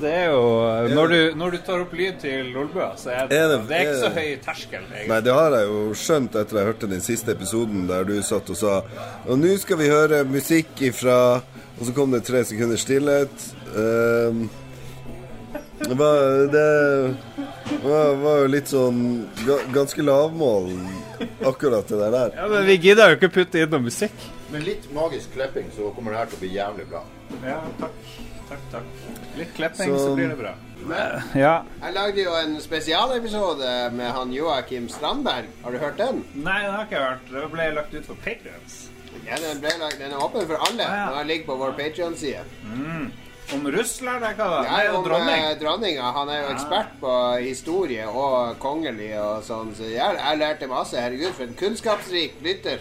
[0.00, 3.36] Det er jo Når du, når du tar opp lyd til Lolbua, så er det,
[3.38, 4.80] Er det- det er ikke så er det- høy terskel.
[4.90, 5.08] egentlig.
[5.08, 8.50] Nei, det har jeg jo skjønt etter jeg hørte den siste episoden der du satt
[8.50, 8.82] og sa
[9.28, 11.42] Og nå skal vi høre musikk ifra
[11.80, 13.54] Og så kom det tre sekunder stillhet.
[13.76, 14.50] Um,
[15.82, 17.16] det var Det
[17.82, 19.26] var, var jo litt sånn
[19.72, 20.68] ganske lavmål,
[21.44, 22.30] akkurat det der.
[22.36, 24.12] Ja, men Vi gidder jo ikke putte inn noe musikk.
[24.52, 27.02] Med litt magisk klepping så kommer det her til å bli jævlig bra.
[27.44, 27.90] Ja, takk.
[28.52, 28.84] Takk, takk.
[29.38, 30.54] Litt klepping, så, Så- blir det bra.
[31.38, 31.52] Ja.
[31.80, 35.46] Jeg lagde jo en spesialepisode med han Joakim Strandberg.
[35.62, 36.24] Har du hørt den?
[36.34, 37.30] Nei, den har ikke jeg hørt.
[37.32, 38.88] Den ble lagt ut for patrions.
[39.26, 40.84] Ja, den, ble lagt, den er åpen for alle.
[40.88, 41.18] Ah, ja.
[41.18, 42.42] Den ligger på vår Patrion-side.
[43.52, 44.64] Om Russland, eller hva?
[44.64, 45.44] Ja, Nei, om dronning.
[45.44, 46.12] eh, dronninga.
[46.16, 50.96] Han er jo ekspert på historie og kongelig og sånn, så jeg, jeg lærte masse.
[50.98, 52.80] Herregud, for en kunnskapsrik lytter.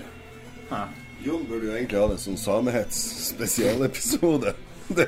[1.22, 4.56] Jon burde jo egentlig ha en sånn samehets spesialepisode.
[5.02, 5.08] det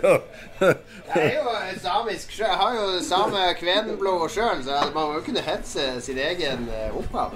[1.16, 2.46] er, jo samisk sjø.
[2.46, 6.68] Jeg har jo det samme kvenblod sjøl, så man må jo kunne hetse sin egen
[6.72, 7.36] eh, opphav.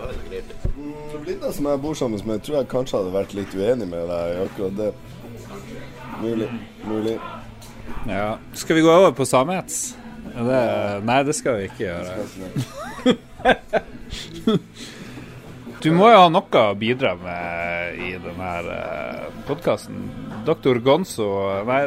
[0.77, 4.07] Mm, Linda som jeg bor sammen med, tror jeg kanskje hadde vært litt uenig med
[4.12, 4.91] deg i akkurat det.
[6.21, 6.49] Mulig.
[6.88, 7.17] Mulig.
[8.10, 8.38] Ja.
[8.53, 9.95] Skal vi gå over på samehets?
[10.38, 10.62] Det,
[11.07, 12.12] nei, det skal vi ikke gjøre.
[15.81, 18.77] Du må jo ha noe å bidra med i denne
[19.47, 19.95] podkasten.
[20.47, 21.27] Doktor Gonzo
[21.67, 21.83] Nei,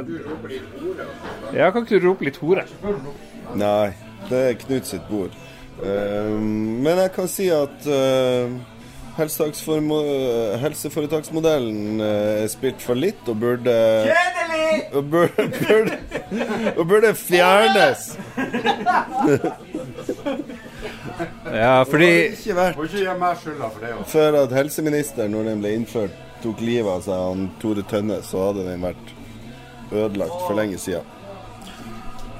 [1.56, 2.64] ja, kan ikke du rope litt hore?
[3.58, 3.88] Nei,
[4.28, 5.32] det er Knut sitt bord.
[5.82, 8.50] Eh, men jeg kan si at uh,
[9.16, 13.74] helseforetaksmodellen eh, er spilt for litt og burde
[14.92, 15.98] Og burde, burde,
[16.76, 18.00] og burde fjernes.
[21.54, 23.92] Ja, fordi ikke vært Må ikke gi meg skylda for det.
[23.94, 24.10] også.
[24.12, 28.46] Før at helseministeren, når den ble innført, tok livet av seg han Tore Tønne, så
[28.48, 29.14] hadde den vært
[29.92, 31.02] ødelagt for lenge siden.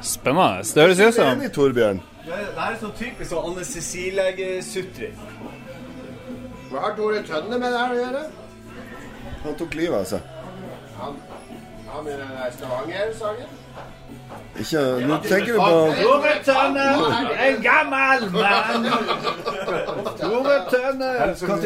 [0.01, 0.65] Spennende.
[0.75, 2.01] Det høres ut som Enig, Torbjørn.
[2.25, 5.17] Det er sånn typisk sånn Anne Cecilie-sutring.
[6.71, 8.23] Hva har Tore Tønne med det her å gjøre?
[9.43, 10.21] Han tok livet av seg.
[11.01, 11.17] Han,
[11.89, 13.59] han med den der Stavanger-sangen?
[14.61, 16.87] Ikke Nå tenker du på Tore Tønne,
[17.47, 18.89] en gammel mann.
[20.19, 21.11] Tore Tønne.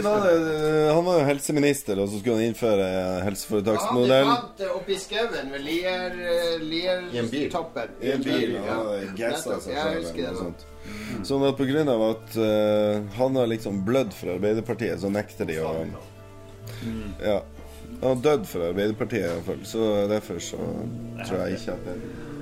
[0.05, 4.31] Var det Han var jo helseminister, og så skulle han innføre Han helseforetaksmodell.
[4.31, 6.15] fant det oppi skauen ved Lier,
[6.63, 7.97] Liertoppen.
[8.03, 8.55] I en bil.
[9.43, 10.67] Seg selv sånt.
[11.25, 15.49] Sånn at på grunn av at eh, han har liksom blødd for Arbeiderpartiet, så nekter
[15.49, 15.73] de å
[17.25, 17.41] Ja.
[18.03, 19.65] Han har dødd for Arbeiderpartiet, iallfall.
[19.65, 20.61] Så derfor så
[21.25, 22.34] tror jeg ikke at det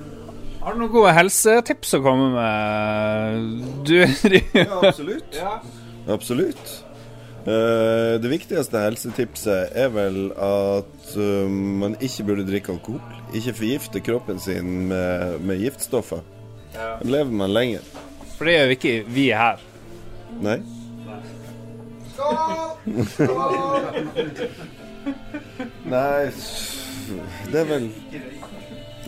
[0.63, 3.63] Har du noen gode helsetips å komme med?
[3.83, 3.97] Du
[4.55, 5.35] Ja, absolutt.
[6.07, 6.71] Absolutt.
[7.43, 13.03] Uh, det viktigste helsetipset er vel at uh, man ikke burde drikke alkohol.
[13.35, 16.23] Ikke forgifte kroppen sin med, med giftstoffer.
[16.77, 16.93] Ja.
[17.01, 17.83] Da lever man lenger.
[18.37, 19.67] For det gjør vi ikke vi her.
[20.47, 20.57] Nei?
[25.89, 26.31] Nei
[27.51, 27.89] Det er vel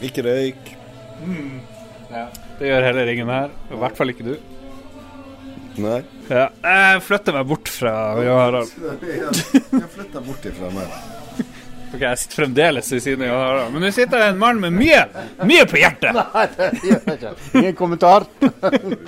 [0.03, 0.75] Ikke røyk.
[2.11, 2.27] Ja.
[2.59, 3.53] Det gjør heller ingen her.
[3.71, 4.35] I hvert fall ikke du.
[5.81, 5.99] Nei.
[6.29, 6.45] Ja.
[6.63, 7.91] Jeg flytter meg bort fra
[8.23, 8.71] Jan Harald.
[9.03, 10.95] Jeg flytter bort ifra meg.
[11.95, 13.73] Ok, Jeg sitter fremdeles ved siden av Jan Harald.
[13.75, 15.01] Men nå sitter det en mann med mye,
[15.47, 16.15] mye på hjertet.
[16.19, 17.33] Nei, det gjør jeg ikke.
[17.61, 18.27] Ingen kommentar.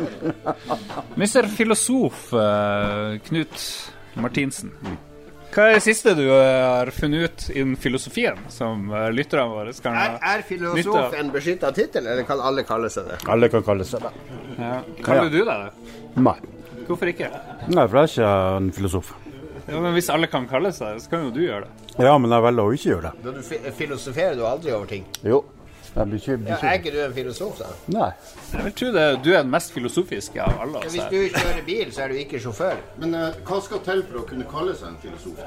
[1.20, 1.50] Mr.
[1.56, 3.67] Filosof eh, Knut
[4.20, 4.74] Martinsen.
[5.58, 9.72] Hva er det siste du eh, har funnet ut innen filosofien, som eh, lytterne våre
[9.82, 13.17] kan Er, er filosof en beskytta tittel, eller kan alle kalle seg det?
[13.26, 14.12] Alle kan kalle seg det.
[14.60, 14.76] Ja.
[15.02, 15.32] Kaller Ja.
[15.34, 15.96] du deg det?
[16.28, 16.36] Nei.
[16.86, 17.32] Hvorfor ikke?
[17.74, 18.30] Nei, for jeg er ikke
[18.62, 19.10] en filosof.
[19.67, 21.89] Ja, men Hvis alle kan kalle seg det, så kan jo du gjøre det.
[22.06, 23.26] Ja, men jeg velger å ikke gjøre det.
[23.26, 25.10] Da du filosoferer du aldri over ting.
[25.26, 25.41] Jo.
[25.97, 27.69] Jeg blir ikke, blir Ja, er ikke du en filosof, da?
[27.95, 28.10] Nei.
[28.53, 30.83] Jeg vil tro det, du er den mest filosofiske av alle.
[30.86, 32.77] Ja, hvis du kjører bil, så er du ikke sjåfør.
[33.01, 35.41] Men eh, hva skal til for å kunne kalle seg en filosof?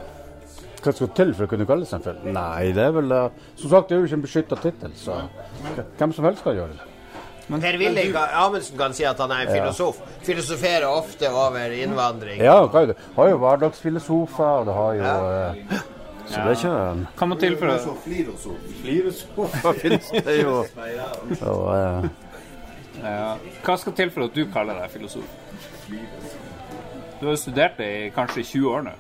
[0.81, 2.33] Hva skal til for å kunne kalle seg en filosof?
[2.35, 5.21] Nei, det er vel eh, Som sagt, det er jo ikke en beskytta tittel, så
[6.01, 6.87] hvem som helst kan gjøre det.
[7.51, 9.63] Per-Willy Amundsen kan si at han er en Ja.
[9.63, 9.97] filosof.
[10.23, 12.39] Filosoferer ofte over innvandring.
[12.43, 12.99] Ja, hva er det?
[13.17, 15.81] Har jo hverdagsfilosofer, og det har jo eh,
[16.31, 20.61] Så det er ikke en Hva må til for å Flirosofer finnes det jo.
[20.63, 22.07] Og, uh...
[23.03, 23.33] ja.
[23.67, 25.27] Hva skal til for at du kaller deg filosof?
[25.91, 28.95] Du har jo studert det i kanskje 20 år nå.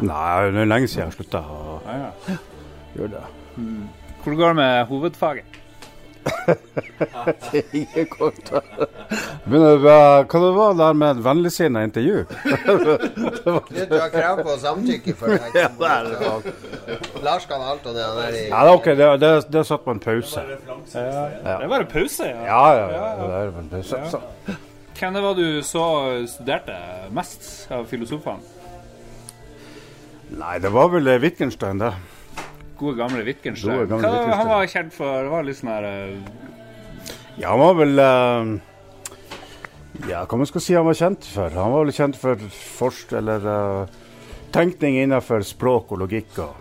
[0.00, 2.36] Nei, det er lenge siden jeg slutta å Ja, ja.
[2.98, 3.24] gjøre det.
[4.20, 5.59] Hvordan går det med hovedfaget?
[8.10, 8.62] Kommentar.
[9.44, 12.24] Begynner å være- Hva det var der med et vennligsinna intervju?
[12.44, 15.40] Det var- Du har krav på samtykke for det.
[15.54, 16.98] Ja, det er det.
[17.24, 19.64] Lars kan alt om det han er i Ja, det er ok, det, det, det
[19.66, 20.44] satt på en pause.
[20.94, 21.58] Ja.
[21.60, 22.44] Det var en pause, ja.
[22.44, 23.96] Ja, ja, ja, det er en pause.
[23.96, 24.10] Ja.
[24.10, 24.20] Så.
[25.00, 25.84] Hvem det var du så
[26.28, 26.76] studerte
[27.16, 28.42] mest av filosofene?
[30.30, 31.88] Nei, det var vel eh, Wittgenstein, det.
[32.80, 33.74] Gode, gamle Wittgenstein.
[33.76, 35.18] Gode, gamle Hva han var kjent for?
[35.26, 36.16] Det var litt sånn her eh,
[37.36, 38.56] Ja, han var vel uh,
[40.08, 41.48] Ja, hva man skal si han var kjent for?
[41.52, 43.84] Han var vel kjent for forst, Eller uh,
[44.54, 46.52] tenkning innenfor språk og logikk og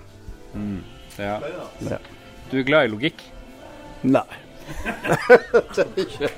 [0.54, 0.80] mm,
[1.18, 1.40] ja.
[1.88, 1.98] Ja.
[2.52, 3.20] Du er glad i logikk?
[4.04, 4.28] Nei.
[5.98, 6.30] ikke,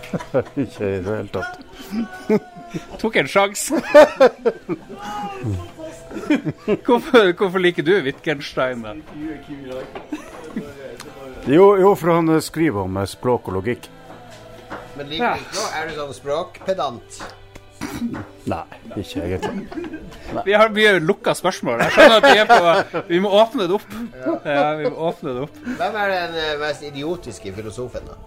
[0.64, 1.54] ikke i det hele tatt.
[3.00, 3.74] Tok en sjanse.
[6.86, 8.94] hvorfor, hvorfor liker du Wittgenstein, da?
[11.48, 13.86] Jo, jo, for han eh, skriver om eh, språk og logikk.
[14.98, 17.20] Men liker du ikke Er du sånn språkpedant?
[18.50, 18.64] Nei,
[19.00, 19.88] ikke egentlig.
[20.46, 21.80] Vi har mye lukka spørsmål.
[21.86, 23.94] Jeg skjønner at vi er på Vi må åpne det opp.
[24.44, 25.62] Ja, vi må åpne det opp.
[25.78, 28.18] Hvem er den eh, mest idiotiske filosofen, da?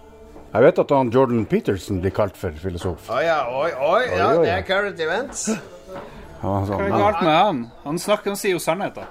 [0.54, 3.08] Jeg vet at han Jordan Peterson blir kalt for filosof.
[3.10, 4.44] Å ja, oi, oi, ja, Oi, oi.
[4.46, 5.48] det er current events.
[6.44, 7.60] Hva er galt med han?
[7.84, 9.06] Han snakker, han sier jo sannheter.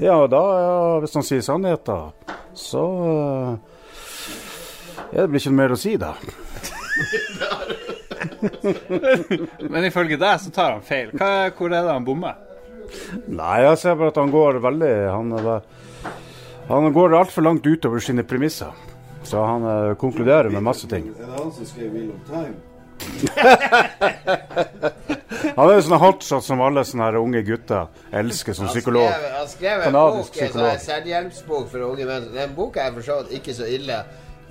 [0.00, 2.02] ja, da, ja, hvis han sier sannheter,
[2.56, 3.50] så eh,
[5.10, 6.12] Ja, det blir ikke noe mer å si, da.
[9.72, 11.08] Men ifølge deg så tar han feil.
[11.16, 12.34] Hva, hvor er det han bommer?
[13.30, 15.64] Nei, jeg ser bare at han går veldig Han, bare-
[16.70, 18.72] han går altfor langt utover sine premisser.
[19.26, 21.04] Så han uh, konkluderer med masse ting.
[21.18, 22.54] Er det han som skrev Wheel of Time?
[25.56, 27.88] Han er jo sånn hotshot som alle sånne her unge gutter
[28.20, 29.10] elsker som psykolog.
[29.10, 32.28] Han skrev, han skrev en bok, en sånn selvhjelpsbok for unge menn.
[32.34, 34.00] Den boka er for så vidt ikke så ille.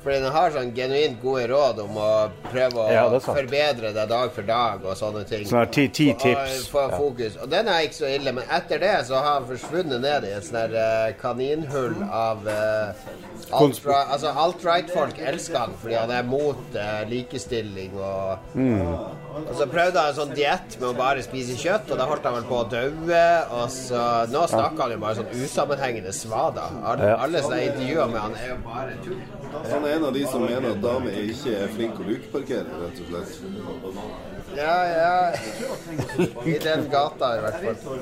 [0.03, 4.07] For den har sånn genuint gode råd om å prøve å Ja, det forbedre deg
[4.09, 5.43] dag for dag og sånne ting.
[5.45, 6.67] Sånn ti- ti tips.
[6.69, 6.97] Få få Ja.
[6.97, 7.37] fokus.
[7.41, 10.31] Og den er ikke så ille, men etter det så har han forsvunnet ned i
[10.33, 10.75] en sånn her
[11.09, 12.93] eh, kaninhull av uh,
[13.51, 18.81] alt, Altså alt-right-folk elsker han fordi han er mot uh, likestilling og Mm.
[18.91, 22.23] og så prøvde han en sånn diett med å bare spise kjøtt, og da holdt
[22.23, 23.45] han vel på å daue.
[23.51, 26.63] Og så Nå snakker han jo bare sånn usammenhengende svada.
[26.85, 27.15] Alle, Ja.
[27.23, 29.21] alle som er intervjua med han, er jo bare tull.
[29.89, 33.11] Er en av de som mener at damer ikke er flinke å lukeparkere, rett og
[33.11, 33.31] slett.
[34.57, 35.31] Ja, ja.
[36.45, 37.99] I den gata, i hvert fall.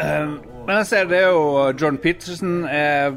[0.00, 0.34] Um,
[0.66, 1.44] men jeg ser det er jo
[1.80, 3.16] John Peterson er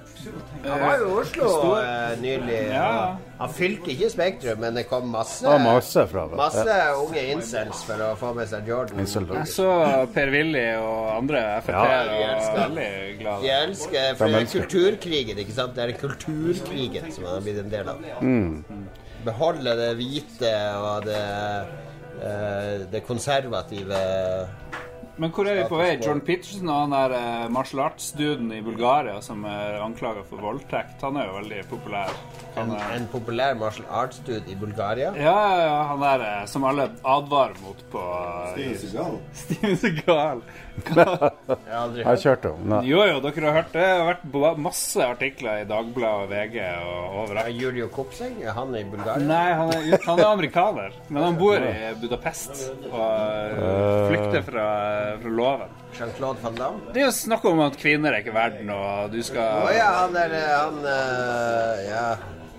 [0.63, 1.49] Han var jo i Oslo
[1.81, 2.61] eh, nylig.
[2.71, 3.15] Ja.
[3.43, 6.37] Han fylte ikke Spektrum, men det kom masse Ja, masse fra det.
[6.39, 6.93] Masse Ja.
[6.95, 9.01] unge incels for å få med seg Jordan.
[9.03, 9.67] Jeg så
[10.13, 12.29] Per Willy og andre Frp-er ja.
[12.37, 13.41] og veldig glad.
[13.43, 15.75] De elsker For det er kulturkrigen, ikke sant?
[15.75, 17.99] Det er kulturkrigen som han har blitt en del av.
[18.21, 18.87] Mm.
[19.25, 21.21] Beholde det hvite og det,
[22.23, 23.99] eh, det konservative
[25.21, 25.91] Men hvor er vi på vei?
[26.01, 30.97] John Peterson og han der eh, martial arts-duden i Bulgaria som er anklaga for voldtekt,
[31.05, 32.09] han er jo veldig populær.
[32.53, 35.13] En, Han er, en populær martial arts-dude i Bulgaria.
[35.17, 39.17] ja, ja, ja, han der eh, som alle advarer mot på eh, Steven Segal.
[39.43, 40.43] Steven Segal.
[42.03, 42.55] Jeg kjørte jo.
[42.65, 42.79] Nei.
[42.89, 43.83] Jo, jo, dere har hørt det.
[43.83, 47.53] Det har vært masse artikler i Dagbladet og VG og overalt.
[47.53, 49.21] Julio Kopseng, er han i Bulgaria?
[49.21, 54.65] Nei, han er, han er amerikaner, men han bor i Budapest og eh, flykter fra,
[55.21, 55.73] fra loven.
[55.93, 56.93] Jean-Claude Van Damme?
[56.93, 59.89] Det er jo snakk om at kvinner er ikke verden, og du Å skal ja,
[60.01, 62.05] han er Han uh, Ja,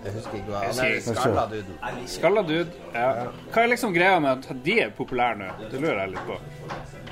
[0.04, 1.78] jeg husker ikke hva Han er skalla duden.
[2.14, 2.82] Skalla dude.
[2.94, 3.30] Ja.
[3.50, 5.54] Hva er liksom greia med at de er populære nå?
[5.70, 6.38] Det lurer jeg litt på.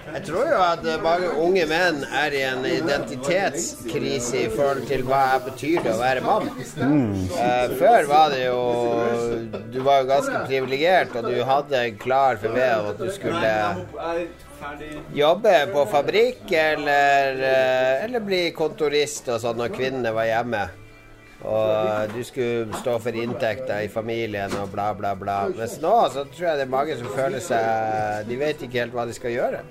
[0.02, 5.04] Jeg tror jo at eh, mange unge menn er i en identitetskrise i forhold til
[5.06, 6.50] hva det betyr det å være mann.
[6.58, 8.58] Eh, før var det jo
[9.72, 13.54] Du var jo ganske privilegert, og du hadde en klar forved om at du skulle
[15.14, 20.62] jobbe på fabrikk eller, eh, eller bli kontorist og sånn når kvinnene var hjemme.
[21.42, 25.40] Og du skulle stå for inntekter i familien og bla, bla, bla.
[25.56, 28.92] Mens nå så tror jeg det er mange som føler seg De vet ikke helt
[28.94, 29.62] hva de skal gjøre.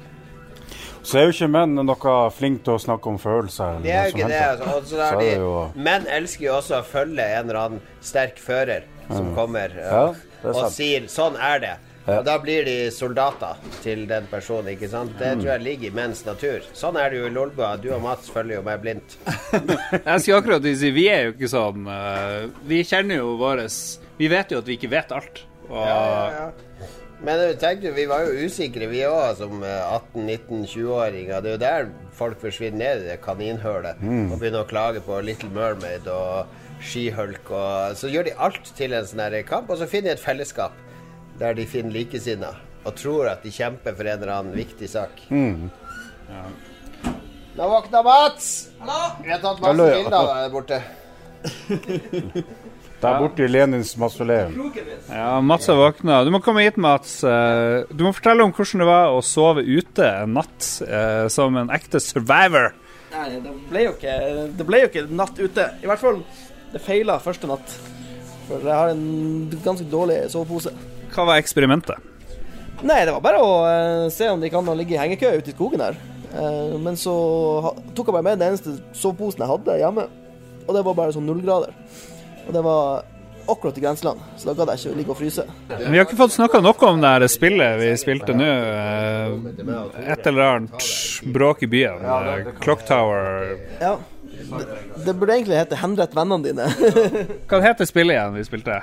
[1.01, 3.79] Så er jo ikke menn noe flinke til å snakke om følelser.
[3.81, 4.41] Det er jo ikke det.
[4.51, 4.73] Altså.
[4.75, 8.37] Og så Så de, jo- menn elsker jo også å følge en eller annen sterk
[8.37, 9.35] fører som Mm.
[9.35, 10.15] kommer Ja, og,
[10.55, 11.77] og sier 'sånn er det'.
[12.09, 15.13] Og da blir de soldater til den personen, ikke sant.
[15.19, 16.63] Det tror jeg ligger i menns natur.
[16.73, 17.75] Sånn er det jo i Lolbua.
[17.77, 19.17] Du og Mats følger jo meg blindt.
[20.07, 23.75] Jeg skal akkurat si, vi er jo ikke sånn eh, Vi kjenner jo våres
[24.17, 25.43] Vi vet jo at vi ikke vet alt.
[25.69, 26.89] Og Ja, ja, ja.
[27.21, 31.41] Men eh, tenk du, vi var jo usikre vi òg som eh, 18-19-20-åringer.
[31.45, 34.31] Det er jo der folk forsvinner ned i det kaninhølet Mm.
[34.31, 36.49] og begynner å klage på Little Mermaid og
[36.81, 40.23] Skihulk og Så gjør de alt til en sånn kamp, og så finner de et
[40.25, 40.73] fellesskap
[41.41, 42.53] der de finner likesinnede
[42.85, 45.19] og tror at de kjemper for en eller annen viktig sak.
[45.29, 45.67] Mm.
[47.57, 48.47] Nå våkna Mats!
[48.79, 49.99] Vi har tatt masse Hallo, ja.
[49.99, 50.81] bilder av deg der borte.
[53.01, 54.51] Der borte i Lenins mausoleum.
[55.09, 56.19] Ja, Mats har våkna.
[56.23, 57.15] Du må komme hit, Mats.
[57.25, 61.57] Eh, Du må fortelle om hvordan det var å sove ute en natt eh, som
[61.57, 62.75] en ekte survivor.
[63.11, 64.13] Nei, det ble jo ikke,
[64.59, 65.65] det ble jo ikke natt ute.
[65.81, 66.21] I hvert fall,
[66.75, 67.73] det feila første natt.
[68.45, 70.75] For jeg har en ganske dårlig sovepose.
[71.12, 72.09] Hva var eksperimentet?
[72.82, 75.55] Nei, det var bare å uh, se om de kan ligge i hengekøye ute i
[75.55, 75.97] skogen her.
[76.32, 77.14] Uh, men så
[77.93, 80.07] tok jeg bare med den eneste soveposen jeg hadde hjemme.
[80.66, 81.76] Og det var bare sånn nullgrader.
[82.47, 83.03] Og det var
[83.51, 85.43] akkurat i grenseland, så da gadd jeg ikke ligge og fryse.
[85.68, 88.47] Vi har ikke fått snakka noe om det her spillet vi spilte nå.
[88.47, 90.89] Uh, Et eller annet
[91.36, 92.05] bråk i byen.
[92.64, 93.57] Clock Tower.
[93.82, 93.97] Ja.
[94.41, 94.66] Det,
[95.05, 96.68] det burde egentlig hete 'Henrett vennene dine'.
[97.49, 98.82] Hva heter spillet igjen vi spilte?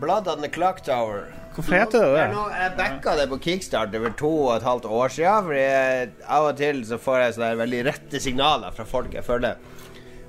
[0.00, 1.28] Blood on the Clock Tower.
[1.56, 2.24] Hvorfor heter det det?
[2.34, 5.46] Nå, jeg backa det på Kickstarter for to og et halvt år siden.
[5.46, 9.24] Fordi jeg, av og til så får jeg sånne veldig rette signaler fra folk jeg
[9.24, 9.56] føler.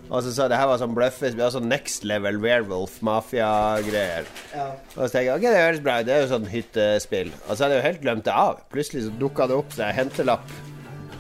[0.08, 4.30] Og så sa det her var sånn bløffespill, altså next level werewolf, mafia-greier.
[4.56, 4.70] Ja.
[4.96, 7.34] Og så tenker jeg ok, det høres bra ut, det er jo sånn hyttespill.
[7.44, 8.62] Og så hadde jeg jo helt glemt det av.
[8.72, 10.54] Plutselig så dukka det opp en her hentelapp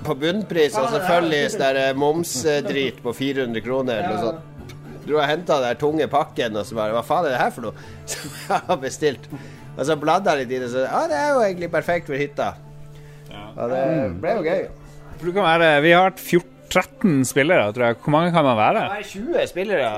[0.08, 4.54] på bunnpris, og selvfølgelig sånn eh, momsdrit på 400 kroner eller noe sånt.
[5.08, 7.68] Dro og henta den tunge pakken, og så bare Hva faen er det her for
[7.68, 7.88] noe?
[8.08, 9.28] Som jeg har bestilt.
[9.78, 12.18] Og så bladde jeg litt i det, så Ja, det er jo egentlig perfekt for
[12.18, 12.52] hytta.
[13.58, 13.84] Og det
[14.22, 14.68] ble jo gøy.
[15.18, 17.98] Det kan være, vi har hatt 14 13 spillere, tror jeg.
[18.04, 18.82] Hvor mange kan man være?
[18.84, 19.92] Det er 20 spillere.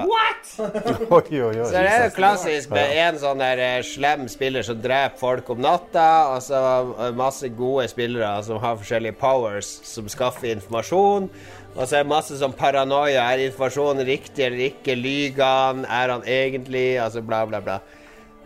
[1.17, 1.65] Oi, oi, oi.
[1.65, 5.49] Så det er jo klassisk med en sånn der eh, slem spiller som dreper folk
[5.53, 11.29] om natta, og så eh, masse gode spillere som har forskjellige powers, som skaffer informasjon.
[11.75, 13.29] Og så er det masse sånn paranoia.
[13.29, 14.97] Er informasjonen riktig eller ikke?
[14.99, 15.85] Lyver han?
[15.85, 16.87] Er han egentlig?
[17.01, 17.79] Altså bla, bla, bla.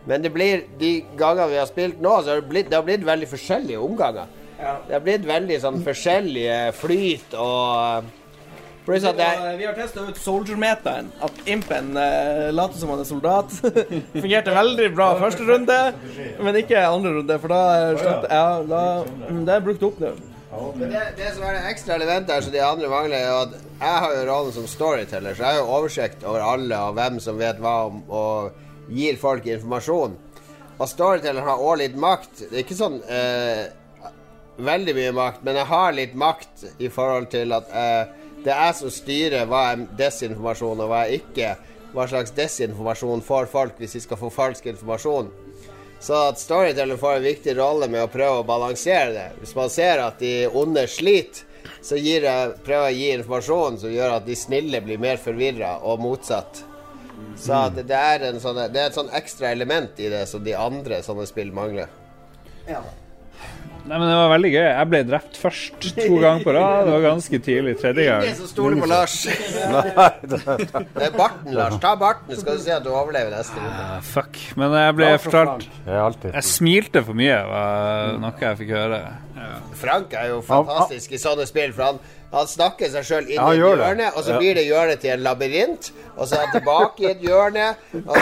[0.08, 2.84] Men det blir de gangene vi har spilt nå, så har det blitt, det har
[2.86, 4.28] blitt veldig forskjellige omganger.
[4.58, 8.12] Det har blitt veldig sånn forskjellige flyt og
[8.84, 9.26] Pluss at det
[9.56, 11.06] Vi har testa ut soldier-meteren.
[11.24, 13.54] At impen eh, later som han er soldat.
[14.22, 15.78] Fungerte veldig bra første runde,
[16.44, 17.62] men ikke andre runde, for da
[17.96, 18.82] slutt, ja, da,
[19.30, 20.12] mm, det er brukt opp nå.
[20.76, 23.56] Men det, det som er det ekstra elementet her som de andre mangler, er at
[23.56, 27.16] jeg har jo rollen som storyteller, så jeg har jo oversikt over alle og hvem
[27.24, 28.52] som vet hva om, og
[28.88, 30.16] gir folk informasjon.
[30.74, 32.48] Og storyteller har òg litt makt.
[32.50, 33.68] Det er ikke sånn eh,
[34.56, 38.02] veldig mye makt, men jeg har litt makt i forhold til at eh,
[38.44, 41.54] det er jeg som styrer hva er desinformasjon og hva er ikke.
[41.94, 45.30] Hva slags desinformasjon får folk hvis de skal få falsk informasjon.
[46.04, 49.28] Så at Storyteller får en viktig rolle med å prøve å balansere det.
[49.38, 51.46] Hvis man ser at de onde sliter,
[51.80, 52.20] så jeg,
[52.64, 56.60] prøver jeg å gi informasjon som gjør at de snille blir mer forvirra, og motsatt.
[57.36, 60.54] Så det, er en sånn, det er et sånn ekstra element i det som de
[60.56, 61.90] andre sånne spill mangler.
[63.84, 64.62] Nei, men Det var veldig gøy.
[64.64, 66.86] Jeg ble drept først to ganger på rad.
[66.86, 68.22] Det var ganske tidlig tredje gang.
[68.24, 69.16] Ingen som stoler på Lars.
[70.24, 71.76] Det er barten, Lars.
[71.82, 73.84] Ta barten, skal du se at du overlever neste runde.
[73.90, 74.40] Uh, fuck.
[74.56, 75.68] Men jeg ble fortalt.
[76.30, 79.02] Jeg smilte for mye, var noe jeg fikk høre.
[79.76, 82.00] Frank er jo fantastisk i sånne spill, for han,
[82.34, 84.38] han snakker seg sjøl inn Ja, i et hjørne, og så Ja.
[84.42, 87.66] blir det hjørnet til en labyrint, og så er han tilbake i et hjørne.
[88.04, 88.16] Og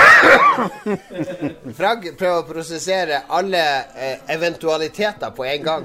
[1.78, 3.62] Frank prøver å prosessere alle
[3.96, 5.84] eh, eventualiteter på en gang.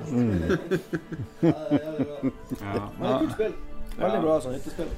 [3.98, 4.90] Veldig bra sånn hyttespill.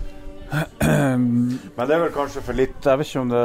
[0.50, 3.44] Men det er vel kanskje for litt Jeg vet ikke om det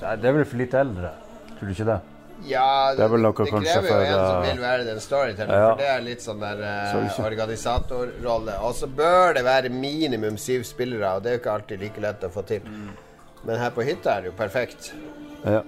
[0.00, 1.10] Det er vel for litt eldre.
[1.58, 1.98] Tror du ikke det?
[2.46, 4.84] Ja, Det er vel noe det kanskje krever jo for, en som eh, vil være
[4.86, 5.70] den storytelleren, ja.
[5.70, 8.58] for det er litt sånn der uh, organisatorrolle.
[8.66, 12.04] Og så bør det være minimum syv spillere, og det er jo ikke alltid like
[12.06, 12.68] lett å få til.
[13.46, 14.92] Men her på hytta er det jo perfekt.
[15.46, 15.62] Ja.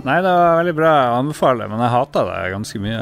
[0.00, 0.90] Nei, det var veldig bra.
[0.96, 3.00] Jeg anbefaler, men jeg hata det ganske mye.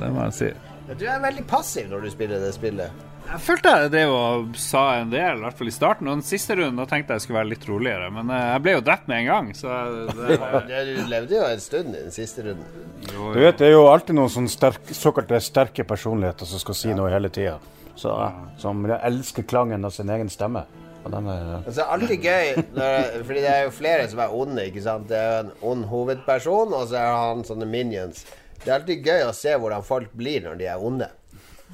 [0.00, 0.54] Det må jeg si.
[0.98, 3.03] Du er veldig passiv når du spiller det spillet.
[3.24, 6.06] Jeg følte jeg drev og sa en del, i hvert fall i starten.
[6.10, 8.74] Og den siste runden da tenkte jeg skulle være litt roligere, men eh, jeg ble
[8.76, 9.78] jo drept med en gang, så
[10.12, 10.36] det,
[10.68, 12.84] Det- Du levde jo en stund i den siste runden.
[13.08, 16.94] Du vet, Det er jo alltid noen sånne sterk, såkalte sterke personligheter som skal si
[16.94, 17.56] noe hele tida.
[17.98, 20.64] Som elsker klangen av sin egen stemme.
[21.04, 24.22] Og den er, Altså, det er alltid gøy, når, fordi det er jo flere som
[24.24, 24.62] er onde.
[24.70, 25.08] ikke sant?
[25.10, 28.22] Det er jo en ond hovedperson, og så er han sånne minions.
[28.62, 31.10] Det er alltid gøy å se hvordan folk blir når de er onde.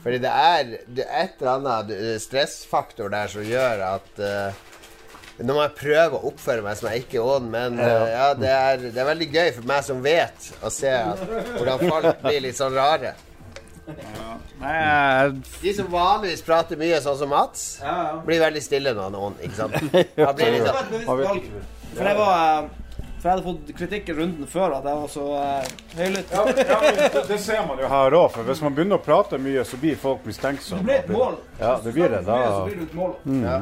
[0.00, 4.66] Fordi det er, det er et eller annet eh, stressfaktor der som gjør at uh,
[5.40, 8.26] Nå må jeg prøve å oppføre meg som jeg ikke er ond, men Uh, ja,
[8.36, 11.22] det, er, det er veldig gøy for meg som vet, å se at,
[11.56, 13.14] hvordan folk blir litt sånn rare.
[14.60, 15.32] Nei, jeg
[15.62, 17.64] De som vanligvis prater mye, sånn som Mats,
[18.26, 19.40] blir veldig stille når han er ond.
[19.46, 19.78] ikke sant?
[20.28, 20.92] Han blir litt sånn
[21.96, 22.68] For det var eh,
[23.20, 26.30] For jeg hadde fått kritikk i runden før at jeg var så eh, høylytt.
[26.32, 29.04] Ja, ja, men det, det ser man jo her òg, for hvis man begynner å
[29.04, 30.80] prate mye, så blir folk mistenksomme.
[30.80, 31.36] Det blir et mål.
[31.58, 32.22] Ja, det blir det.
[32.24, 33.12] Da Så blir et mål.
[33.26, 33.44] Mm.
[33.44, 33.58] Ja.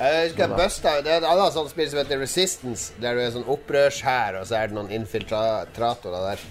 [0.00, 3.20] Jeg husker jeg busta Det er et annet sånt spill som heter Resistance, der du
[3.20, 6.48] er sånn opprørshær, og så er det noen infiltratorer der.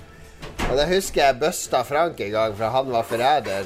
[0.69, 3.65] Og det husker jeg busta Frank en gang, for han var forræder.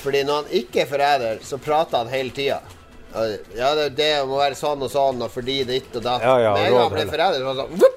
[0.00, 2.62] Fordi når han ikke er forræder, så prater han hele tida.
[3.56, 6.22] Ja, det, det må være sånn og sånn, og fordi ditt og datt.
[6.22, 7.96] Ja, ja, Men en gang ble forræder, så var sånn vupp!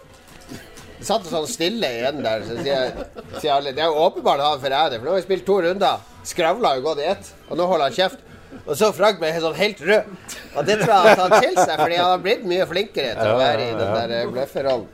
[1.03, 2.45] Det satt sånn stille igjen der.
[2.47, 2.93] Så sier,
[3.35, 5.57] sier alle Det er jo åpenbart han er forræder, for nå har vi spilt to
[5.65, 6.05] runder.
[6.23, 8.29] Skravla jo gått i ett, og nå holder han kjeft.
[8.63, 10.11] Og så Frank ble sånn helt rød.
[10.53, 13.33] Og det tror jeg han tar til seg, fordi han har blitt mye flinkere til
[13.33, 13.95] å være i den ja.
[13.99, 14.87] der eh, bløfferollen.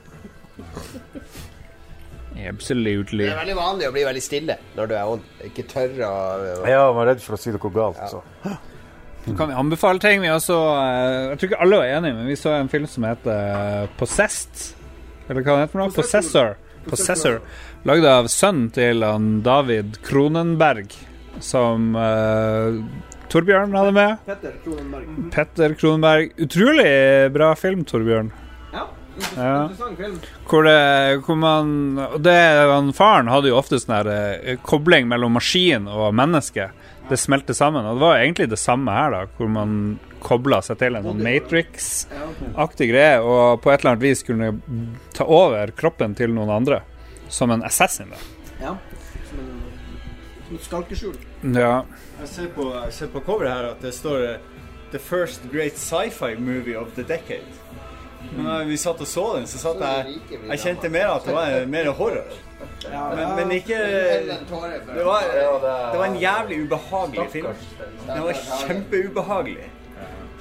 [2.40, 3.26] Absolutely.
[3.26, 5.30] Det er veldig vanlig å bli veldig stille når du er ond.
[5.44, 8.00] Ikke tørre å Ja, man er redd for å si noe galt.
[8.10, 8.22] Så.
[9.24, 10.22] Du kan anbefale ting.
[10.22, 13.04] Vi også, eh, jeg tror ikke alle var enige, men vi så en film som
[13.04, 14.74] heter Possessed.
[15.28, 15.94] eller hva det heter noe?
[15.94, 16.56] Possessor.
[16.88, 17.40] Possessor.
[17.88, 20.92] Lagd av sønnen til han David Kronenberg,
[21.40, 22.80] som uh,
[23.30, 24.16] Torbjørn hadde med.
[24.26, 25.10] Petter Kronenberg.
[25.32, 26.32] Petter Kronenberg.
[26.44, 26.90] Utrolig
[27.32, 28.32] bra film, Torbjørn.
[28.74, 28.86] Ja.
[29.36, 29.68] Ja.
[30.48, 32.36] Hvor, det, hvor man det,
[32.70, 36.70] han, Faren hadde jo ofte sånn her eh, kobling mellom maskin og menneske.
[37.10, 37.86] Det smelter sammen.
[37.86, 41.22] Og det var egentlig det samme her, da, hvor man kobla seg til en sånn
[41.24, 44.50] Matrix-aktig greie, og på et eller annet vis kunne
[45.16, 46.82] ta over kroppen til noen andre.
[47.30, 48.10] Som en assassin.
[48.10, 48.20] da.
[48.60, 48.76] Ja.
[49.30, 49.50] Som en,
[50.46, 51.18] som et skalkeskjul.
[51.56, 51.74] Ja.
[52.20, 54.48] Jeg ser på, jeg ser på coveret her at det står eh,
[54.90, 57.58] 'The first great sci-fi movie of the decade'.
[58.36, 60.18] Men da vi satt og så den, så satt jeg
[60.50, 62.34] Jeg kjente mer at det var mer horror.
[62.90, 67.46] Men, men ikke det var, det var en jævlig ubehagelig film.
[68.06, 69.70] Den var kjempeubehagelig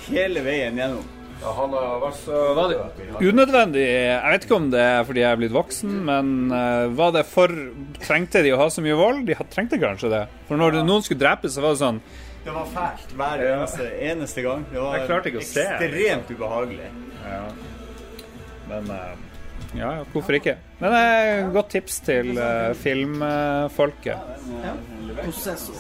[0.09, 1.07] hele veien gjennom.
[1.39, 3.83] Ja, han har vært så var det Unødvendig.
[3.85, 7.23] Jeg vet ikke om det er fordi jeg er blitt voksen, men eh, var det
[7.29, 7.53] for
[8.03, 9.21] Trengte de å ha så mye vold?
[9.29, 10.25] De trengte kanskje det.
[10.49, 12.01] For når noen skulle drepes, så var det sånn
[12.43, 14.67] Det var fælt hver eneste, eneste gang.
[14.73, 15.63] Det var se.
[15.63, 16.91] ekstremt ubehagelig.
[17.23, 17.41] Ja.
[18.69, 19.28] Men eh,
[19.75, 20.55] ja, ja, hvorfor ikke?
[20.79, 24.17] Men det er et godt tips til uh, filmfolket.
[24.63, 24.73] Ja.
[25.23, 25.75] Possessor.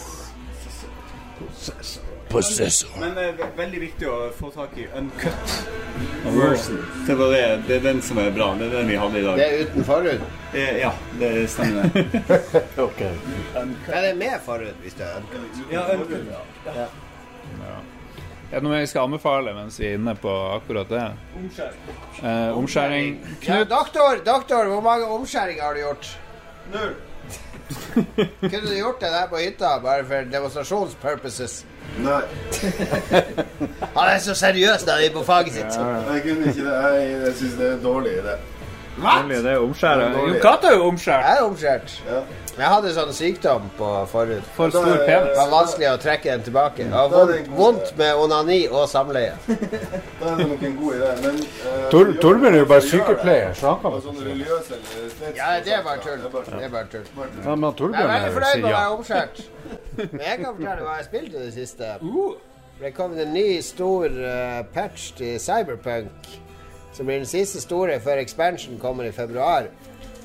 [2.29, 2.89] Possessor.
[2.99, 5.53] Men det er veldig viktig å få tak i uncut
[6.35, 6.81] version.
[7.07, 8.51] Det, var det, det er den som er bra.
[8.59, 9.39] Det er den vi hadde i dag.
[9.39, 10.25] Det er uten forhud?
[10.53, 11.89] Eh, Ja, det stemmer.
[12.87, 13.01] ok.
[13.57, 15.63] Er det med forhud hvis det er uncut?
[15.73, 16.29] Ja, uncut.
[16.67, 16.85] Ja.
[17.63, 17.79] Ja.
[18.49, 21.03] Er det noe jeg skal anbefale mens vi er inne på akkurat det?
[22.23, 23.19] Eh, omskjæring.
[23.45, 26.09] Ja, doktor, doktor, hvor mange omskjæringer har du gjort?
[26.73, 26.95] Null.
[28.41, 31.59] Kunne du gjort det der på hytta bare for demonstrasjonspurposes?
[32.01, 32.21] Nei.
[33.97, 35.77] Han er så seriøs da han er på faget sitt.
[35.77, 36.73] Jeg kunne ikke det.
[36.73, 38.35] Jeg, jeg syns det er dårlig idé.
[38.99, 40.17] Dårlig idé er omskjæring.
[40.19, 41.25] Jo, Katta er jo omskjært.
[41.25, 41.95] Jeg er omskjært.
[42.57, 44.43] Jeg hadde sånn sykdom på forhud.
[44.55, 45.29] For stor penis.
[45.29, 46.87] Det var vanskelig å trekke den tilbake.
[46.89, 49.35] Det var er det vondt, med onani og samleie.
[50.19, 53.53] Da er det nok en god idé, men uh, Tor- Torbjørn er jo bare sykepleier,
[53.55, 56.19] så han kan vel Sånn religiøs eller Ja, det er bare tull.
[56.25, 57.07] Det er bare tull.
[57.45, 59.41] Ja, men Torbjørn Jeg er veldig er- fornøyd med å være omskjært.
[60.11, 61.95] Men jeg kan fortelle hva jeg har spilt i det siste.
[62.79, 66.29] Det kom en ny stor eh, patch til Cyberpunk,
[66.95, 69.67] som blir den siste store før expansion kommer i februar.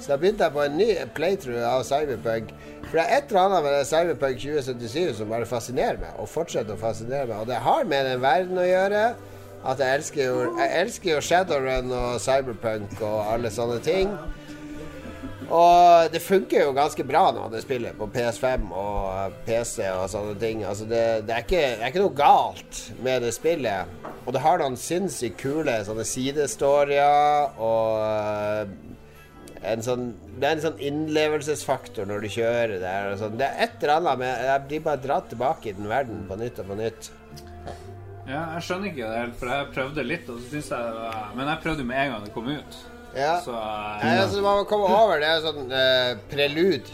[0.04, 0.86] Så da begynte jeg på en ny
[1.16, 2.50] playthrough av Cyberpunk.
[2.90, 6.74] For det er et eller annet med Cyberpunk 2077 som bare fascinerer meg, og fortsetter
[6.74, 7.38] å fascinere meg.
[7.38, 9.04] Og det har med den verden å gjøre.
[9.64, 14.12] At jeg elsker jo, jeg elsker jo Shadowrun og Cyberpunk og alle sånne ting.
[15.48, 20.34] Og det funker jo ganske bra nå, det spillet, på PS5 og PC og sånne
[20.40, 20.66] ting.
[20.68, 23.96] Altså det, det, er ikke, det er ikke noe galt med det spillet.
[24.26, 28.76] Og det har noen sinnssykt kule sånne sidestorier og
[29.72, 30.06] en sånn,
[30.38, 33.12] det er en sånn innlevelsesfaktor når du kjører der.
[33.20, 33.36] Sånn.
[33.40, 36.38] Det er et eller annet med Jeg blir bare dratt tilbake i den verden på
[36.40, 37.10] nytt og på nytt.
[38.24, 41.32] Ja, jeg skjønner ikke det helt, for jeg prøvde litt, og så syns jeg var
[41.36, 42.78] Men jeg prøvde med en gang det kom ut.
[43.14, 43.34] Ja.
[43.44, 46.88] Så eh, Nei, altså, man må komme over det er sånn eh, prelud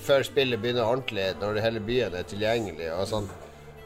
[0.00, 3.26] før spillet begynner ordentlig, når hele byen er tilgjengelig og sånn.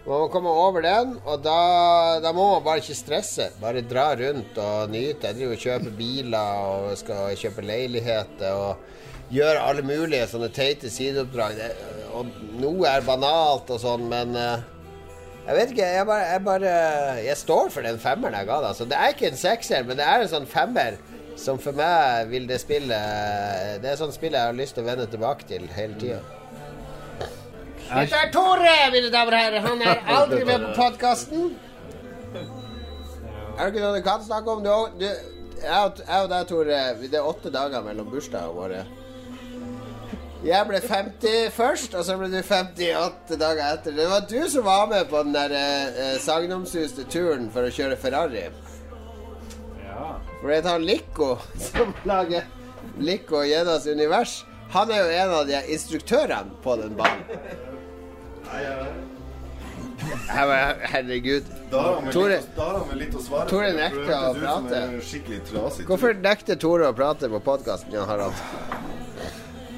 [0.04, 3.46] Man må komme over den, og da, da må man bare ikke stresse.
[3.62, 5.30] Bare dra rundt og nyte.
[5.30, 10.92] Jeg driver og kjøper biler og skal kjøpe leiligheter og gjøre alle mulige sånne teite
[10.92, 11.62] sideoppdrag.
[12.20, 14.68] Og noe er banalt og sånn, men eh,
[15.44, 16.76] jeg vet ikke, jeg bare, jeg bare
[17.24, 18.84] Jeg står for den femmeren jeg ga deg.
[18.92, 21.00] Det er ikke en sekser, men det er en sånn femmer
[21.40, 23.00] som for meg vil det spille
[23.82, 26.43] Det er sånn spill jeg har lyst til å vende tilbake til hele tida.
[27.94, 29.62] Dette er Tore, mine damer og herrer.
[29.68, 31.54] Han er aldri med på podkasten.
[33.54, 34.64] Er det ikke noe du kan snakke om?
[34.64, 35.06] Du, du,
[35.62, 38.84] jeg og deg, Tore, det er åtte dager mellom bursdagene våre.
[40.44, 43.94] Jeg ble 50 først, og så ble du 58 dager etter.
[43.96, 47.96] Det var du som var med på den der eh, sagnomsuste turen for å kjøre
[47.96, 48.42] Ferrari.
[50.42, 51.30] For det er han Lico
[51.70, 52.44] som lager
[53.00, 54.42] Lico og Gjedas univers.
[54.74, 57.72] Han er jo en av de instruktørene på den banen.
[60.88, 61.44] Herregud.
[61.70, 62.38] Da har han Tore,
[63.48, 64.80] Tore nekter å prate.
[65.88, 68.36] Hvorfor nekter Tore å prate på podkasten, Jan Harald?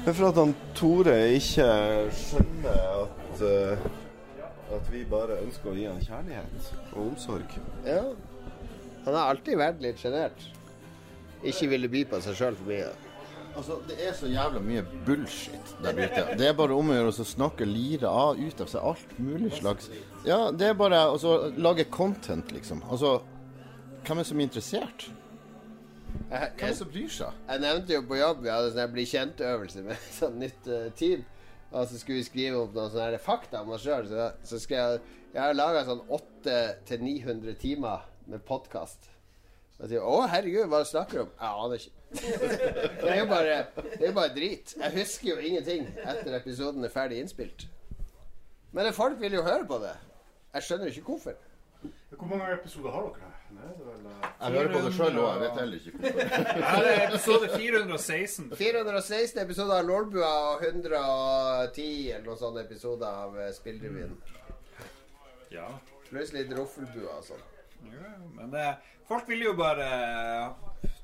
[0.03, 1.69] Det er for at han Tore ikke
[2.15, 3.87] skjønner at uh,
[4.77, 7.57] At vi bare ønsker å gi han kjærlighet og omsorg.
[7.87, 8.03] Ja.
[9.05, 10.47] Han har alltid vært litt sjenert.
[11.47, 12.89] Ikke ville by på seg sjøl for mye.
[13.57, 16.25] Altså, Det er så jævla mye bullshit der ute.
[16.37, 19.55] Det er bare om å gjøre å snakke lire av ut av seg alt mulig
[19.57, 19.89] slags
[20.27, 22.83] Ja, det er bare å lage content, liksom.
[22.91, 23.17] Altså,
[24.05, 25.07] hvem er som er interessert?
[26.29, 27.41] Jeg, Hvem er det som bryr seg?
[27.49, 31.25] Jeg nevnte jo på jobb vi hadde sånn bli kjent-øvelse med sånn nytt uh, team.
[31.71, 34.07] Og så skulle vi skrive opp noen sånne fakta om oss sjøl.
[34.07, 39.09] Så, så skrev jeg Jeg har laga sånn 800-900 timer med podkast.
[39.77, 41.96] Og jeg sier 'Å, herregud, hva snakker du om?' Jeg aner ikke.
[42.11, 43.57] Det er jo bare,
[43.99, 44.75] det er bare drit.
[44.79, 47.67] Jeg husker jo ingenting etter episoden er ferdig innspilt.
[48.71, 49.95] Men folk vil jo høre på det.
[50.53, 51.35] Jeg skjønner ikke hvorfor.
[52.09, 53.33] Hvor mange episoder har dere?
[53.57, 56.81] Nei, det vel, eh, Jeg hører på det sjøl òg, jeg vet heller ikke hvorfor.
[56.83, 58.49] det er episode 416.
[58.59, 64.17] 416 episoder av Lolbua og 110 eller noen sånne episoder av eh, Spillrevyen.
[65.53, 65.67] Ja.
[66.09, 67.45] Pluss litt Roffelbua og sånn.
[67.91, 68.65] Ja, men det,
[69.07, 69.87] folk vil jo bare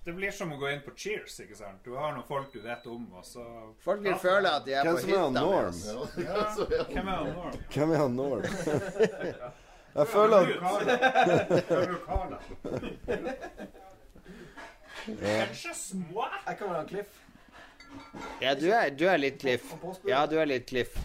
[0.03, 1.79] Det blir som å gå inn på Cheers, ikke sant?
[1.85, 3.43] Du har noen folk du vet om, og så
[3.85, 5.67] Folk vil føle at de er Hvem på hytta med Norm?
[5.69, 5.83] oss.
[6.19, 6.39] Ja.
[6.93, 7.55] Hvem er han Norm?
[7.71, 8.43] Hvem er han Norm?
[9.93, 10.47] Jeg føler
[16.47, 17.22] Jeg kan være Cliff.
[18.41, 19.73] Ja, du er, du er litt Cliff.
[20.07, 20.95] Ja, du er litt Cliff.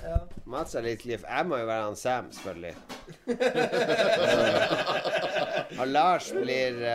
[0.48, 1.22] Mats er litt Cliff.
[1.24, 2.74] Jeg må jo være han Sam, selvfølgelig.
[5.78, 6.88] Og Lars blir uh,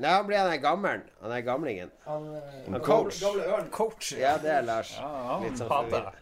[0.00, 1.02] Nei, han blir han er gammelen.
[1.22, 1.90] Han er gamlingen.
[2.06, 3.20] Han, eh, Han coach.
[3.22, 3.68] Gamle ørn.
[3.74, 4.12] Coach.
[4.18, 4.90] Ja, det er Lars.
[4.98, 6.14] han Litt sånn forvirret.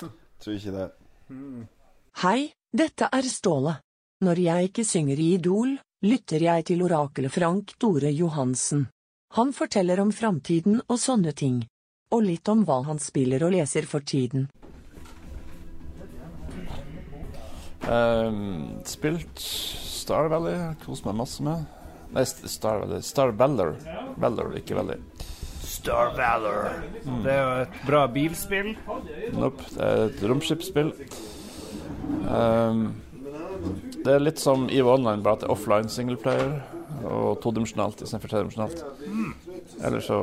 [0.40, 0.88] Tror ikke det.
[2.24, 2.40] Hei,
[2.72, 3.74] dette er Ståle.
[4.24, 5.70] Når jeg ikke synger i Idol,
[6.04, 8.86] lytter jeg til orakelet Frank Tore Johansen.
[9.34, 11.60] Han forteller om framtiden og sånne ting.
[12.10, 14.48] Og litt om hva han spiller og leser for tiden.
[17.86, 21.62] Ehm, spilt Star Valley, kost meg masse med.
[22.10, 23.04] Nei, Star Valley.
[23.06, 23.76] Star Valor.
[24.18, 24.98] Valor, ikke Valley.
[25.62, 26.82] Star Valor.
[27.04, 27.22] Mm.
[27.22, 28.72] Det er jo et bra bilspill.
[29.38, 30.90] Nope, det er et romskipsspill.
[32.26, 32.82] Um,
[33.94, 38.32] det er litt som EVE Online, bare at det er offline singleplayer og todimensjonalt istedenfor
[38.32, 38.84] tredimensjonalt.
[39.84, 40.18] Eller så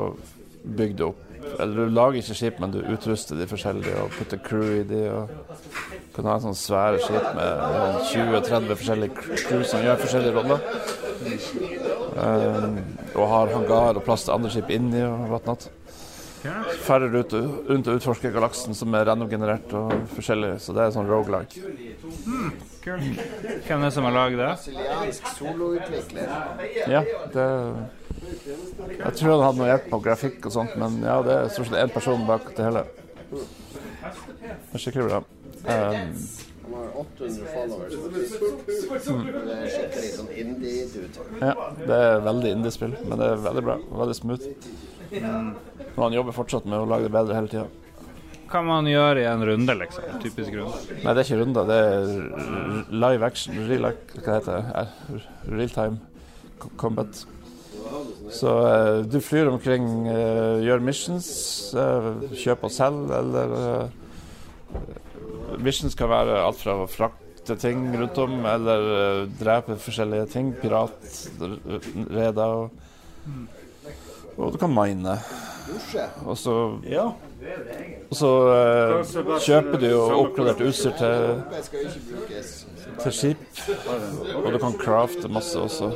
[0.68, 1.24] bygger du opp
[1.62, 5.04] Eller du lager ikke skip, men du utruster de forskjellige og putter crew i de.
[5.14, 5.30] og
[6.16, 10.60] kan ha sånne svære skip med sånn 20-30 forskjellige crew som gjør forskjellige roller.
[12.18, 12.80] Um,
[13.14, 15.70] og har hangar og plass til andre skip inni og whatnot.
[16.86, 17.34] Færre rundt,
[17.68, 21.62] rundt å utforske galaksen som er random-generert og forskjellig, så det er sånn roguelike.
[22.26, 22.52] Hmm,
[22.84, 23.22] kult.
[23.68, 24.48] Hvem er det som har laget det?
[24.48, 26.34] Brasiliansk soloutvikler.
[26.88, 27.48] Ja, det
[28.98, 31.70] Jeg tror han hadde noe hjelp på grafikk og sånt, men ja, det er stort
[31.70, 32.84] sett én person bak det hele.
[33.32, 35.24] Det er skikkelig bra.
[35.68, 36.12] Um,
[36.68, 37.94] Han har 800 followers.
[37.94, 41.28] Det er skikkelig sånn indie-dude.
[41.42, 43.78] ja, det er veldig indie-spill, men det er veldig bra.
[44.04, 44.50] Veldig smooth.
[45.98, 47.68] Og han jobber fortsatt med å lage det bedre hele tida.
[48.48, 50.04] Kan man gjøre i en runde, liksom?
[50.24, 51.00] Typisk runde.
[51.04, 51.68] Nei, det er ikke runder.
[51.68, 53.58] Det er live action.
[53.68, 53.90] Real,
[54.22, 54.84] hva heter det?
[54.84, 54.88] Eh,
[55.52, 55.98] Real time
[56.80, 57.26] combat.
[58.32, 61.28] Så uh, du flyr omkring, uh, gjør missions,
[61.78, 63.94] uh, kjøp og selg, eller
[65.64, 70.50] Missions kan være alt fra å frakte ting rundt om, eller drepe forskjellige ting.
[70.60, 72.76] Piratreder og
[74.38, 75.18] Og du kan mine.
[76.26, 76.54] Og så
[78.10, 81.42] Og så eh, kjøper du jo oppgradert utstyr til,
[83.02, 83.44] til skip.
[84.38, 85.92] Og du kan crafte masse også.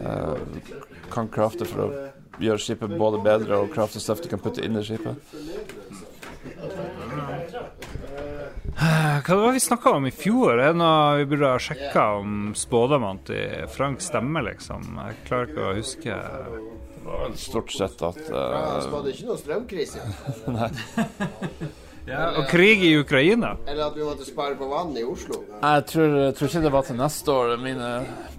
[0.00, 0.68] Eh,
[1.12, 1.90] kan crafte for å
[2.42, 5.16] gjøre skipet både bedre og crafte stuff du kan putte inn i skipet.
[8.82, 10.56] Hva var det vi snakka om i fjor?
[10.56, 14.88] Er det noe vi burde ha sjekka om spådommene til Frank stemmer, liksom?
[14.98, 16.16] Jeg klarer ikke å huske.
[17.36, 20.04] Stort sett at Ja, Så var det ikke noe strømkrise.
[20.58, 20.70] Nei.
[22.02, 23.52] Ja, og krig i Ukraina.
[23.66, 25.44] Eller at vi måtte spare på vann i Oslo.
[25.54, 27.52] Jeg tror, jeg tror ikke det var til neste år.
[27.62, 27.90] Mine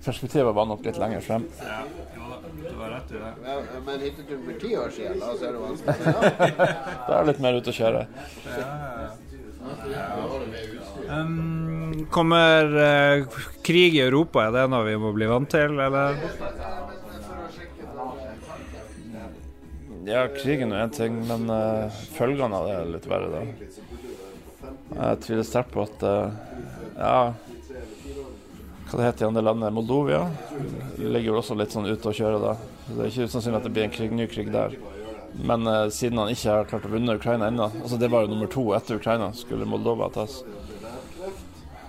[0.03, 1.45] perspektiver var nok litt lenger frem.
[1.47, 3.31] Du var rett i det.
[3.47, 3.55] Ja,
[3.85, 5.95] Men hytteturen for ti år siden, da så er det vanskelig?
[7.07, 8.03] Da er det litt mer ute å kjøre.
[11.07, 16.19] Um, kommer uh, krig i Europa, er det noe vi må bli vant til, eller?
[20.05, 23.43] Ja, krigen er én ting, men uh, følgene av det er litt verre, da.
[24.93, 26.33] Jeg tviler sterkt på at uh,
[26.97, 27.33] Ja,
[28.89, 29.73] hva det heter i andre landet?
[29.73, 30.25] Moldovia
[30.99, 32.51] ligger jo også litt sånn ute å kjøre, da.
[32.89, 34.75] Det er ikke usannsynlig at det blir en krig, ny krig der.
[35.39, 38.35] Men uh, siden han ikke har klart å vinne Ukraina ennå altså Det var jo
[38.35, 40.41] nummer to etter Ukraina, skulle Moldova tas.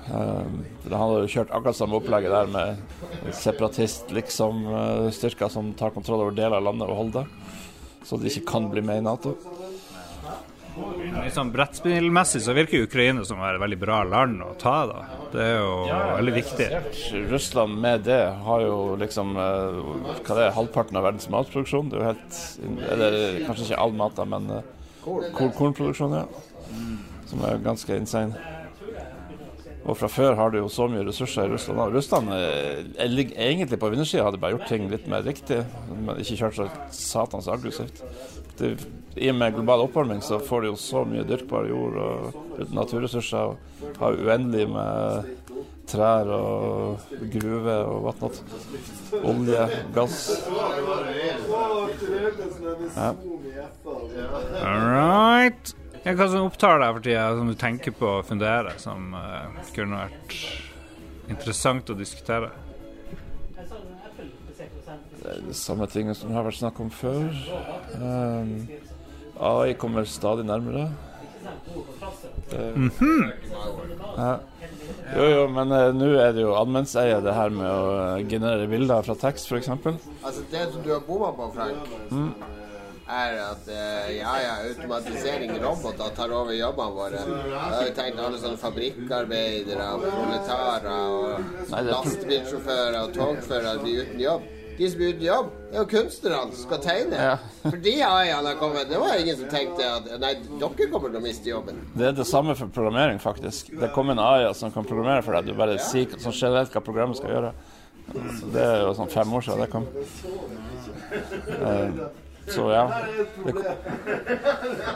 [0.04, 5.72] Um, han hadde jo kjørt akkurat samme opplegget der med separatist, liksom, eh, styrker som
[5.72, 7.43] tar kontroll over deler av landet og holder det.
[8.04, 9.36] Så de ikke kan bli med i Nato.
[11.24, 15.02] Liksom brettspillmessig så virker Ukraina som et veldig bra land å ta, da.
[15.30, 15.74] Det er jo
[16.18, 16.66] veldig viktig.
[17.30, 19.78] Russland med det har jo liksom eh,
[20.24, 21.92] hva det er, halvparten av verdens matproduksjon.
[21.92, 24.68] Det er jo helt Eller kanskje ikke all mat, da, men eh,
[25.04, 26.26] kornproduksjon, ja.
[27.30, 28.54] Som er ganske insane.
[29.84, 31.80] Og fra før har du jo så mye ressurser i Russland.
[31.82, 35.60] Og Russland eh, ligger egentlig på vinnersida, hadde bare gjort ting litt mer riktig.
[35.92, 38.00] Men ikke kjørt så satans aggressivt.
[38.56, 38.74] Det,
[39.20, 43.52] I og med global oppvarming så får du jo så mye dyrkbar jord og naturressurser.
[43.52, 45.32] Og har uendelig med
[45.90, 47.04] trær og
[47.34, 48.40] gruver og whatnot.
[49.20, 50.18] Olje, gass.
[52.96, 53.12] Ja.
[54.64, 55.74] All right.
[56.04, 59.46] Ja, hva som opptar deg for tida, som du tenker på å fundere, som uh,
[59.72, 60.34] kunne vært
[61.32, 62.50] interessant å diskutere?
[65.24, 67.30] Det er de samme tingene som har vært snakk om før.
[67.96, 68.50] Um,
[69.40, 70.90] AI kommer stadig nærmere.
[72.50, 73.32] Det, Mhm.
[74.18, 74.34] ja.
[75.16, 77.88] Jo, jo, men uh, nå er det jo allmennseie, det her med å
[78.18, 79.68] eh, generere bilder fra tekst, f.eks.
[79.72, 82.34] Altså, det som du har bomma på, Frank, Mm.
[83.14, 87.20] Er at eh, ja, ja, automatisering, roboter tar over jobbene våre.
[87.22, 91.30] Jeg har jo tenkt alle sånne fabrikkarbeidere, proletarer og
[91.70, 94.50] Nei, det er pro- lastebilsjåfører og togførere blir uten jobb.
[94.74, 97.18] De som blir uten jobb, er jo kunstnerne som skal tegne.
[97.28, 97.36] Ja.
[97.62, 98.88] Fordi AI-ene har kommet.
[98.90, 101.78] Det var ingen som tenkte at nei, dere kommer til å miste jobben.
[101.94, 103.70] Det er det samme for programmering, faktisk.
[103.78, 105.52] Det kom en AI som kan programmere for deg.
[105.52, 107.54] Du bare sier som generelt hva programmet skal gjøre.
[108.40, 109.86] Så det er jo sånn fem år siden det kom.
[111.14, 111.90] Eh,
[112.46, 112.82] Så ja.
[113.44, 113.54] Det,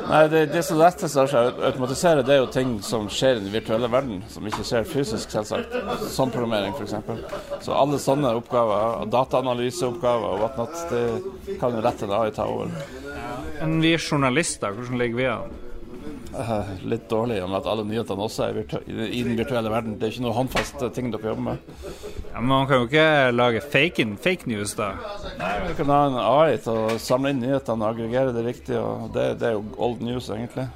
[0.09, 3.44] nei, det, det som lettest seg å automatisere, det er jo ting som skjer i
[3.44, 5.76] den virtuelle verden, som ikke skjer fysisk, selvsagt.
[6.12, 7.64] Som programmering, f.eks.
[7.64, 12.74] Så alle sånne oppgaver, dataanalyseoppgaver og whatnot, det kan jo lett en AI ta over.
[13.62, 15.57] Men vi er journalister, hvordan ligger vi an?
[16.35, 19.97] Eh, litt dårlig om at alle nyhetene også er i den virtuelle verden.
[19.99, 21.72] Det er ikke noe håndfast ting dere jobber med.
[22.35, 24.93] Ja, men man kan jo ikke lage fake, fake news, da.
[25.41, 28.45] Nei, men Du kan ha en AI til å samle inn nyhetene og aggregere det
[28.45, 28.76] riktig.
[28.76, 30.68] og Det, det er jo old news, egentlig.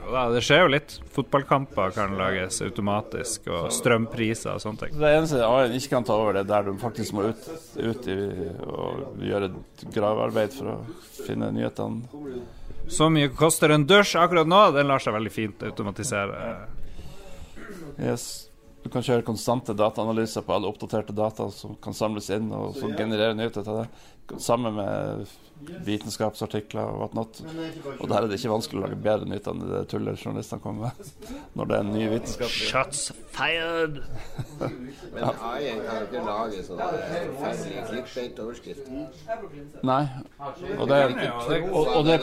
[0.00, 0.96] Jo da, det skjer jo litt.
[1.12, 4.96] Fotballkamper kan lages automatisk, og strømpriser og sånne ting.
[4.96, 8.08] Det eneste AI-en ikke kan ta over, det er der du faktisk må ut, ut
[8.08, 8.16] i,
[8.64, 10.78] og gjøre et gravearbeid for å
[11.26, 12.48] finne nyhetene.
[12.88, 16.54] Så mye koster en dusj akkurat nå, den lar seg veldig fint automatisere.
[18.00, 18.46] Yes.
[18.80, 22.88] Du kan kjøre konstante dataanalyser på alle oppdaterte data som kan samles inn, og så
[22.96, 23.88] generere nyheter til det.
[24.40, 25.26] Sammen med
[25.86, 27.40] vitenskapsartikler og whatnot.
[27.98, 30.90] Og der er det ikke vanskelig å lage bedre nytt enn det tullet journalistene kommer
[30.90, 31.12] med.
[31.58, 32.54] Når det er en ny vitenskap.
[32.70, 33.02] Shots
[33.34, 34.00] fired!
[35.14, 38.90] Men AI-en kan ikke lage sånne forferdelige clickbait-overskrifter.
[39.86, 40.02] Nei.
[40.76, 41.00] Og det,
[41.70, 42.18] og, og det,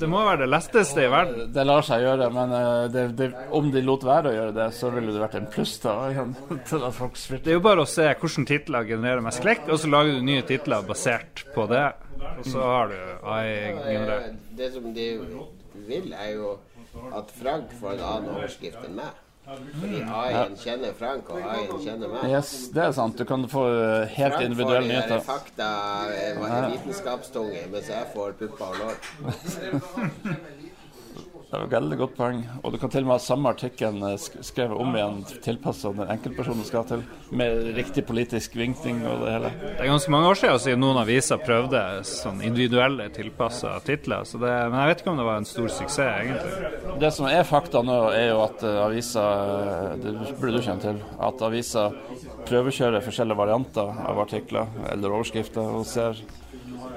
[0.00, 1.52] Det må være det letteste i verden.
[1.54, 4.68] det lar seg gjøre, men eh, det, det, om de lot være å gjøre det,
[4.76, 6.34] så ville det vært en pluss da, igjen,
[6.68, 9.80] til at folk Det er jo bare å se hvilke titler genererer mest klikk, og
[9.80, 11.84] så lager du nye titler basert på det.
[12.38, 12.98] Og så har du
[13.32, 14.38] AI-generert.
[14.56, 15.08] Det som de
[15.88, 16.56] vil, er jo
[17.16, 19.20] at Frank får en annen overskrift enn meg.
[19.42, 22.28] Fordi AI-en kjenner Frank, og AI-en kjenner meg.
[22.30, 23.18] Yes, det er sant.
[23.18, 25.70] Du kan få eh, helt Frank individuelle får Frank får fakta,
[26.14, 28.96] eh, vitenskapstunge, mens jeg får pupper og lår.
[31.52, 32.38] Det er et veldig godt poeng.
[32.64, 36.08] Og du kan til og med ha samme artikkelen eh, skrevet om igjen, tilpassa den
[36.14, 39.50] enkeltpersonen skal til, med riktig politisk vinkling og det hele.
[39.60, 44.40] Det er ganske mange år siden siden noen aviser prøvde sånn individuelle tilpassa titler, så
[44.40, 46.96] det, men jeg vet ikke om det var en stor suksess, egentlig.
[47.04, 50.86] Det som er fakta nå, er jo at uh, aviser eh, Det burde du kjenne
[50.86, 51.02] til.
[51.20, 52.00] At aviser
[52.48, 56.16] prøvekjører forskjellige varianter av artikler eller overskrifter og ser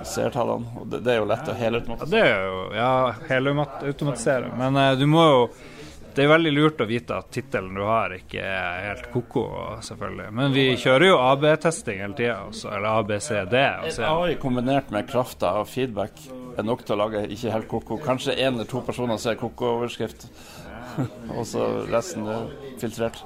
[0.09, 0.75] seertallene.
[0.81, 2.11] Og det, det er jo lett å Ja, helautomatisere.
[2.11, 2.91] det er jo ja,
[3.29, 4.51] helautomatisere.
[4.57, 5.39] Men uh, du må jo
[6.15, 9.41] Det er veldig lurt å vite at tittelen du har, ikke er helt ko-ko,
[9.83, 10.29] selvfølgelig.
[10.31, 12.37] Men vi kjører jo AB-testing hele tida,
[12.71, 13.55] eller ABCD.
[13.89, 16.21] Og AI kombinert med krafta av feedback
[16.55, 17.97] er nok til å lage ikke helt ko-ko.
[17.99, 20.23] Kanskje én eller to personer ser ko-ko-overskrift,
[21.35, 22.47] og så resten er
[22.81, 23.21] filtrert.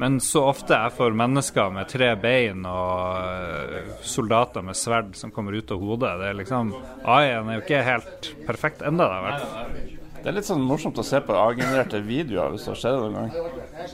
[0.00, 5.32] Men så ofte er for mennesker med tre bein og eh, soldater med sverd som
[5.34, 6.14] kommer ut av hodet.
[6.20, 6.72] Det er liksom
[7.04, 9.76] AI-en er jo ikke helt perfekt da, i hvert fall.
[10.16, 13.14] Det er litt sånn morsomt å se på avgenererte videoer hvis det har skjedd noen
[13.14, 13.52] gang.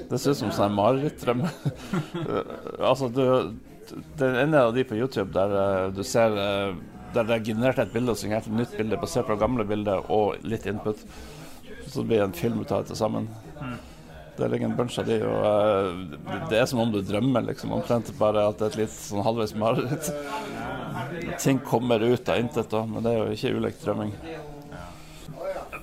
[0.09, 1.43] Det ser ut som sånn marerittdrøm.
[2.91, 3.25] altså, du,
[4.17, 6.81] det er en av de på YouTube der eh, du ser eh,
[7.13, 10.07] der det er generert et bilde og signert et nytt bilde basert på gamle bilder
[10.13, 11.03] og litt input.
[11.93, 13.25] Så blir det en film ut av det til sammen.
[14.37, 15.93] Det ligger en bunch av de, og uh,
[16.49, 17.73] det er som om du drømmer, liksom.
[17.77, 20.07] Omtrent bare at det er et litt sånn halvveis mareritt.
[21.43, 24.13] Ting kommer ut av intet, da, men det er jo ikke ulikt drømming.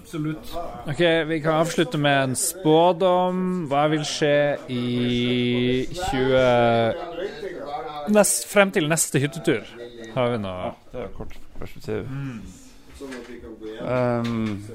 [0.10, 0.47] Absolutt.
[0.89, 3.68] Ok, Vi kan avslutte med en spådom.
[3.70, 6.93] Hva vil skje i 20
[8.10, 9.62] nest, Frem til neste hyttetur?
[10.16, 12.10] Har vi noe Det er jo kort perspektiv.
[12.10, 12.41] Mm.
[13.86, 14.66] Um,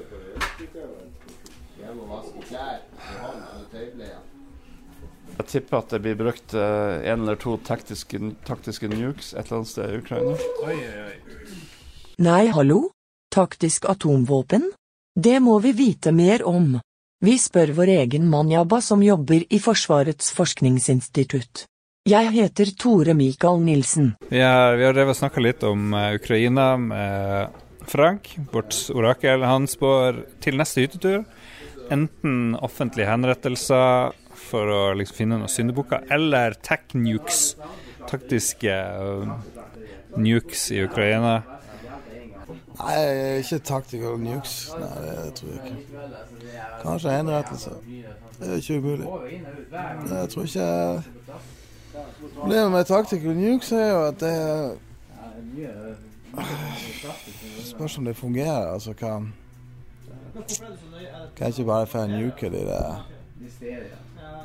[5.35, 9.57] jeg tipper at det blir brukt uh, en eller to taktiske, taktiske nukes et eller
[9.59, 10.35] annet sted i Ukraina.
[10.65, 11.15] Oi, oi, oi.
[12.23, 12.89] Nei, hallo?
[13.33, 14.69] Taktisk atomvåpen?
[15.15, 16.77] Det må vi vite mer om.
[17.23, 21.65] Vi spør vår egen Manjaba som jobber i Forsvarets forskningsinstitutt.
[22.05, 24.13] Jeg heter Tore Mikael Nilsen.
[24.29, 27.55] Vi har, vi har drevet og snakka litt om eh, Ukraina med
[27.89, 29.41] Frank, vårt orakel.
[29.41, 31.23] Han spår til neste hyttetur
[31.93, 37.55] enten offentlige henrettelser for å liksom finne noen syndebukker, eller tech nukes,
[38.09, 39.35] taktiske uh,
[40.17, 41.41] nukes i Ukraina.
[42.75, 44.55] Nei, ikke tactical nukes.
[44.75, 45.75] Nei, det tror jeg ikke.
[46.81, 47.75] Kanskje henrettelse.
[48.39, 49.07] Det er ikke umulig.
[50.11, 50.69] Jeg tror ikke
[52.35, 54.35] Problemet med tactical nukes er jo at det
[57.63, 58.73] Spørs om det fungerer.
[58.73, 59.33] Altså kan
[61.35, 63.07] Kan ikke bare få nuke de, der,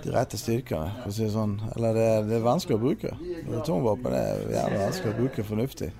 [0.05, 1.59] de rette styrkene, for å si det sånn.
[1.75, 3.15] Eller det, det er vanskelig å bruke.
[3.61, 5.93] Atomvåpen er jævlig vanskelig å bruke fornuftig.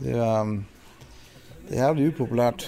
[0.00, 0.60] Det um,
[1.70, 2.64] det er jævlig upopulært.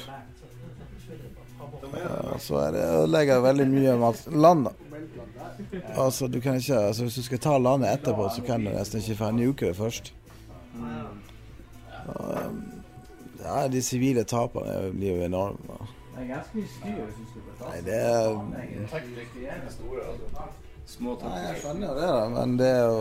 [2.32, 4.72] Og så er det ødelegger veldig mye av landet.
[5.96, 9.02] Altså, du kan ikke, altså, hvis du skal ta landet etterpå, så kan du nesten
[9.02, 10.12] ikke få nuke det først.
[12.06, 12.62] Um,
[13.42, 15.78] ja, de sivile taperne blir jo enorme.
[16.12, 18.26] Det er ganske mye styr hvis du skal ta Nei, det er
[20.92, 22.98] Små Nei, jeg skjønner jo det, da, men det er jo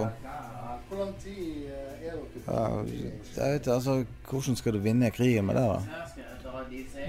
[0.87, 2.15] Hvor lang tid eh, er
[2.45, 2.69] dere
[3.35, 3.97] Jeg vet altså
[4.29, 5.79] Hvordan skal du vinne krigen med det, da?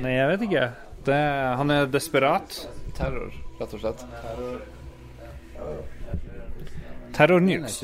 [0.03, 0.67] Nei, jeg vet ikke.
[1.07, 1.19] Det,
[1.59, 2.55] han er desperat.
[2.97, 4.05] Terror, rett og slett.
[4.23, 4.61] Terror.
[7.13, 7.83] Ikke news.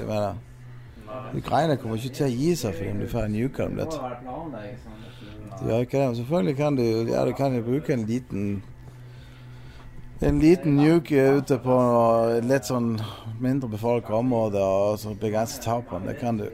[1.36, 4.00] Ukraina kommer ikke til å gi seg fordi om du får en dem litt.
[5.58, 6.06] De gjør ikke det.
[6.06, 8.50] Men selvfølgelig kan du, ja, du kan bruke en liten
[10.20, 11.76] en liten nuke ute på
[12.42, 12.96] litt sånn
[13.38, 16.10] mindre befolka områder og så begrense tapene.
[16.10, 16.48] Det kan du.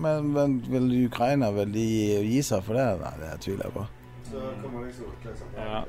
[0.00, 1.88] Men, men vil Ukraina vil de
[2.28, 2.86] gi seg for det?
[3.00, 3.86] Nei, det tviler jeg på.
[5.56, 5.82] Ja.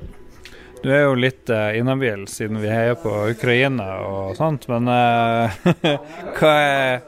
[0.82, 5.52] Du er jo litt uh, inhabil siden vi heier på Ukraina og sånt, men uh,
[6.40, 7.04] hva er,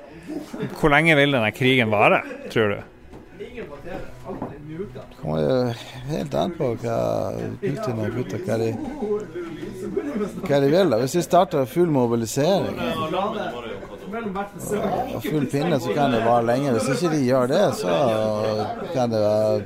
[0.81, 2.23] hvor lenge vil denne krigen vare,
[2.53, 2.83] tror du?
[3.39, 5.77] Det kommer
[6.09, 6.99] helt an på hva
[7.61, 8.71] Putin og gutta hva de,
[10.45, 10.91] hva de vil.
[10.91, 10.99] da.
[11.03, 12.67] Hvis de starter full mobilisering
[15.15, 16.73] og full pinne, så kan det vare lenge.
[16.77, 17.93] Hvis ikke de gjør det, så
[18.95, 19.63] kan det være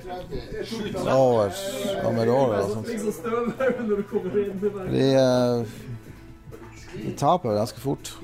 [1.14, 1.48] over
[2.04, 2.86] om et år eller sånt.
[4.92, 5.56] De, eh,
[6.98, 8.14] de taper ganske fort,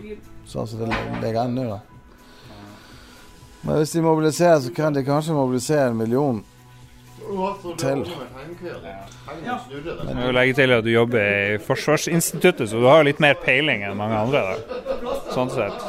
[0.48, 1.66] sånn som det ligger an nå.
[1.76, 1.80] da.
[3.64, 6.42] Men hvis de mobiliserer, så kan de kanskje mobilisere en million
[7.78, 8.04] til.
[10.06, 11.22] Jeg må jo legge til at du jobber
[11.54, 14.42] i Forsvarsinstituttet, så du har litt mer peiling enn mange andre.
[14.50, 15.14] da.
[15.32, 15.86] Sånn sett.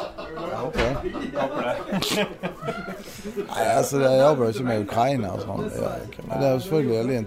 [3.36, 6.24] Nei, altså Jeg jobber jo ikke med Ukraina og sånn, men jeg.
[6.24, 7.20] Men det er jo selvfølgelig veldig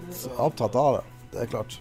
[0.47, 1.06] opptatt av det.
[1.30, 1.80] Det er klart.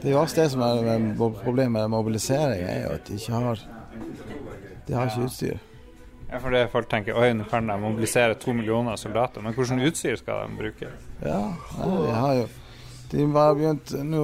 [0.00, 1.06] Det er jo også det som er
[1.44, 3.64] problemet med mobilisering, er jo at de ikke har
[4.88, 5.60] De har ikke utstyr.
[6.34, 9.78] Ja, for det folk tenker oi, nå kan de mobilisere to millioner soldater, men hvordan
[9.86, 10.88] utstyr skal de bruke?
[11.22, 11.40] Ja,
[11.78, 12.46] de har jo
[13.12, 14.22] De bare begynt Nå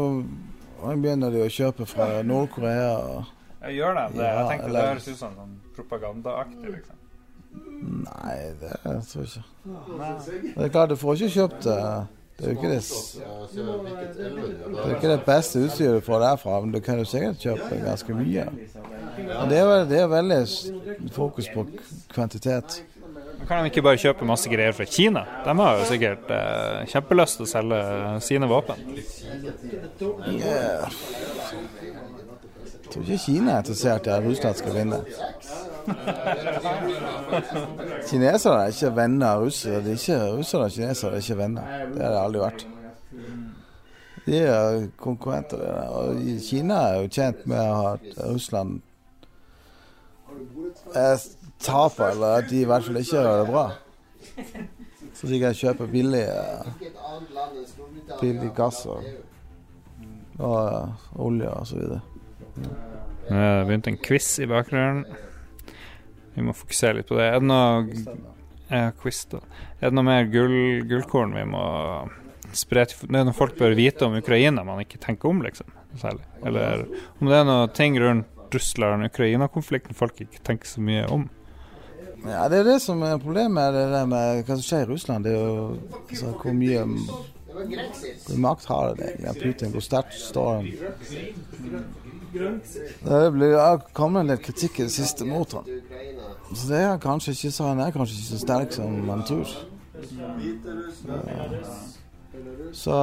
[0.97, 2.97] begynner de å kjøpe fra Nord-Korea.
[2.99, 3.25] og-
[3.63, 4.25] Ja, gjør de det?
[4.25, 6.97] Jeg tenkte eller- det høres ut som sånn propagandaaktig, liksom.
[8.05, 10.55] Nei, det tror jeg ikke.
[10.57, 12.05] Det er klart, du får ikke kjøpt eh,
[12.41, 12.83] Det er jo ikke det
[14.75, 17.81] Det er ikke det beste utstyret du får derfra, men du kan jo sikkert kjøpe
[17.85, 18.47] ganske mye.
[19.19, 20.39] Men det er, det er veldig
[21.13, 21.67] fokus på
[22.15, 22.83] kvantitet.
[23.39, 25.25] Men Kan de ikke bare kjøpe masse greier fra Kina?
[25.45, 27.81] De har jo sikkert eh, kjempelyst til å selge
[28.25, 28.81] sine våpen.
[30.29, 30.89] Yeah.
[32.91, 35.05] Jeg tror ikke Kina er interessert i at Russland skal vinne.
[38.09, 39.81] Kinesere er ikke venner av russere.
[39.85, 41.63] De er ikke, russere og kinesere er ikke venner.
[41.95, 42.67] Det har det aldri vært.
[44.27, 45.63] De er konkurrenter.
[45.91, 48.81] Og Kina er jo tjent med at Russland
[50.95, 51.17] er
[51.61, 53.71] taper, eller at de i hvert fall ikke gjør det bra.
[55.15, 56.25] Så de kan kjøpe billig,
[58.21, 59.05] billig gass og,
[60.39, 62.01] og olje og så videre.
[63.31, 65.05] Vi har begynt en quiz i bakgrunnen.
[66.41, 67.29] Vi må fokusere litt på det.
[67.29, 68.29] Er det noe
[68.71, 69.43] ja, quiz, da.
[69.81, 71.65] Er det noe mer gull, gullkorn vi må
[72.57, 75.69] spre til Det er noe folk bør vite om Ukraina man ikke tenker om, liksom.
[76.01, 76.25] Særlig.
[76.47, 76.87] Eller
[77.19, 81.29] om det er noe ting rundt Russland-Ukraina-konflikten folk ikke tenker så mye om.
[82.25, 85.25] Ja, Det er det som er problemet det der med hva som skjer i Russland.
[85.25, 85.69] Det er jo
[86.09, 86.83] altså, hvor mye
[88.27, 89.15] hvor makt har det?
[89.43, 90.69] Putin, hvor sterkt står han?
[92.33, 93.57] Det blir
[93.97, 95.67] kommet en del kritikk i det siste mot han.
[96.55, 99.51] Så det er kanskje ikke så, han er kanskje ikke så sterk som man tror.
[102.73, 102.95] Så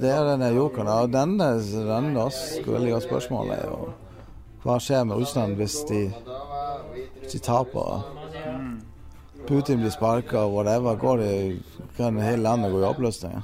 [0.00, 0.88] det er denne jokeren.
[0.92, 1.50] Og denne,
[2.22, 3.80] også, veldig godt spørsmål er jo
[4.64, 6.08] hva skjer med Russland hvis de,
[7.20, 8.02] hvis de taper?
[9.48, 10.96] Putin blir sparka og whatever.
[11.00, 11.62] Går det,
[11.96, 13.38] kan hele landet gå i oppløsning?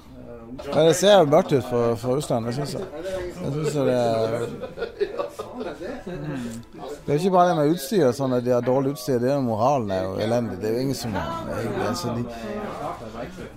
[0.74, 2.82] Ja, det ser mørkt ut for, for Russland, det syns jeg.
[3.42, 4.44] Jeg synes det er
[7.06, 9.18] det er ikke bare det med utstyret, sånn at de har dårlig utstyr.
[9.20, 10.56] Det er jo moralen er jo elendig.
[10.60, 12.24] Det er jo ingen som altså de,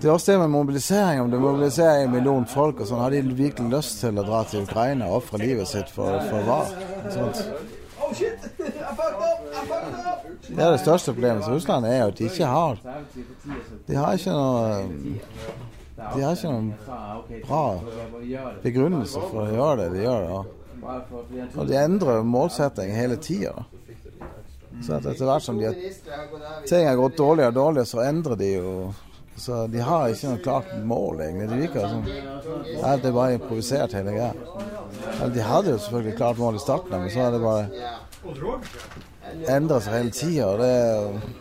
[0.00, 1.20] Det er også det med mobilisering.
[1.22, 4.42] Om du mobiliserer en million folk, og sånn, har de virkelig lyst til å dra
[4.50, 6.60] til Ukraina og ofre livet sitt for, for hva?
[7.14, 7.42] Sånt.
[10.48, 12.78] Det er det største problemet til Russland, er jo at de ikke har
[13.88, 15.67] De har ikke noe
[15.98, 16.68] De har ikke noen
[17.42, 17.62] bra
[18.62, 20.28] begrunnelse for å gjøre det de gjør.
[20.28, 23.64] det, og de endrer målsetting hele tida.
[24.78, 25.74] Så at etter hvert som de har,
[26.68, 28.72] ting har gått dårligere og dårligere, så endrer de jo
[29.38, 31.46] Så de har ikke noe klart mål, egentlig.
[31.46, 34.32] Det virker som ja, det er bare improvisert hele greia.
[35.30, 37.68] De hadde jo selvfølgelig klart mål i starten, men så er det bare
[39.48, 40.48] endra seg hele tida.
[40.60, 40.72] Det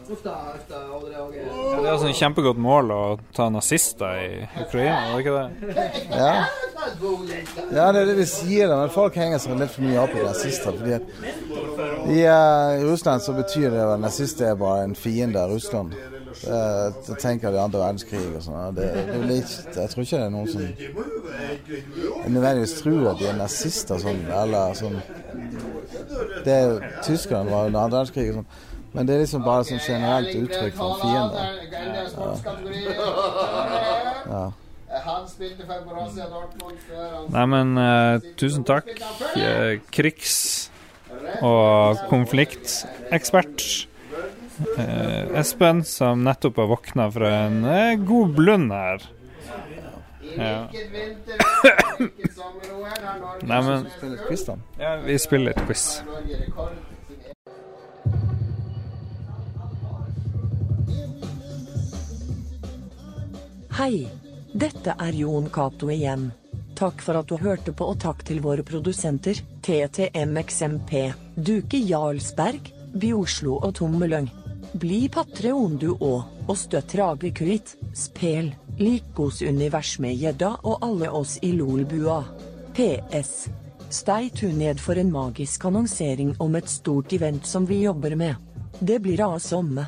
[0.08, 3.02] Ja, det er altså et kjempegodt mål å
[3.36, 4.30] ta nazister i
[4.64, 5.48] Ukraina, er det ikke det?
[6.12, 6.34] Ja.
[7.76, 10.26] ja, det er det vi sier, men folk henger seg litt for mye opp i
[10.26, 10.78] nazister.
[10.78, 11.04] fordi at
[12.08, 15.96] i uh, Russland så betyr det at nazister er bare en fiende av Russland.
[16.46, 18.78] Uh, jeg tenker de andre verdenskrig og sånn.
[18.78, 20.62] Er jeg tror ikke det er noen som
[22.28, 25.00] nødvendigvis tror at de er nazister sånn, eller sånn
[26.48, 28.48] det er Tyskland var under andre verdenskrig sånn.
[28.94, 31.46] Men det er liksom bare sånn generelt uttrykk for fiender.
[34.28, 34.46] Ja.
[37.36, 38.90] Nei, men uh, tusen takk,
[39.36, 40.72] uh, krigs-
[41.44, 43.66] og konfliktekspert
[44.80, 47.62] uh, Espen, som nettopp har våkna fra en
[48.08, 49.06] god blund her.
[50.38, 50.70] Ja.
[53.42, 53.88] Nei, men
[54.80, 55.86] Ja, vi spiller et quiz.
[63.78, 64.08] Hei,
[64.58, 66.32] dette er Jon Cato igjen.
[66.78, 70.94] Takk for at du hørte på, og takk til våre produsenter, TTMXMP,
[71.36, 74.30] Duke Jarlsberg, Bioslo og Tommeløng.
[74.74, 81.38] Bli patreon du òg, og støtt Ragequit, Spel, Likos univers med gjedda og alle oss
[81.42, 82.20] i Lolbua.
[82.76, 83.48] PS.
[83.90, 88.36] Stay tuned for en magisk annonsering om et stort event som vi jobber med.
[88.80, 89.88] Det blir awesome.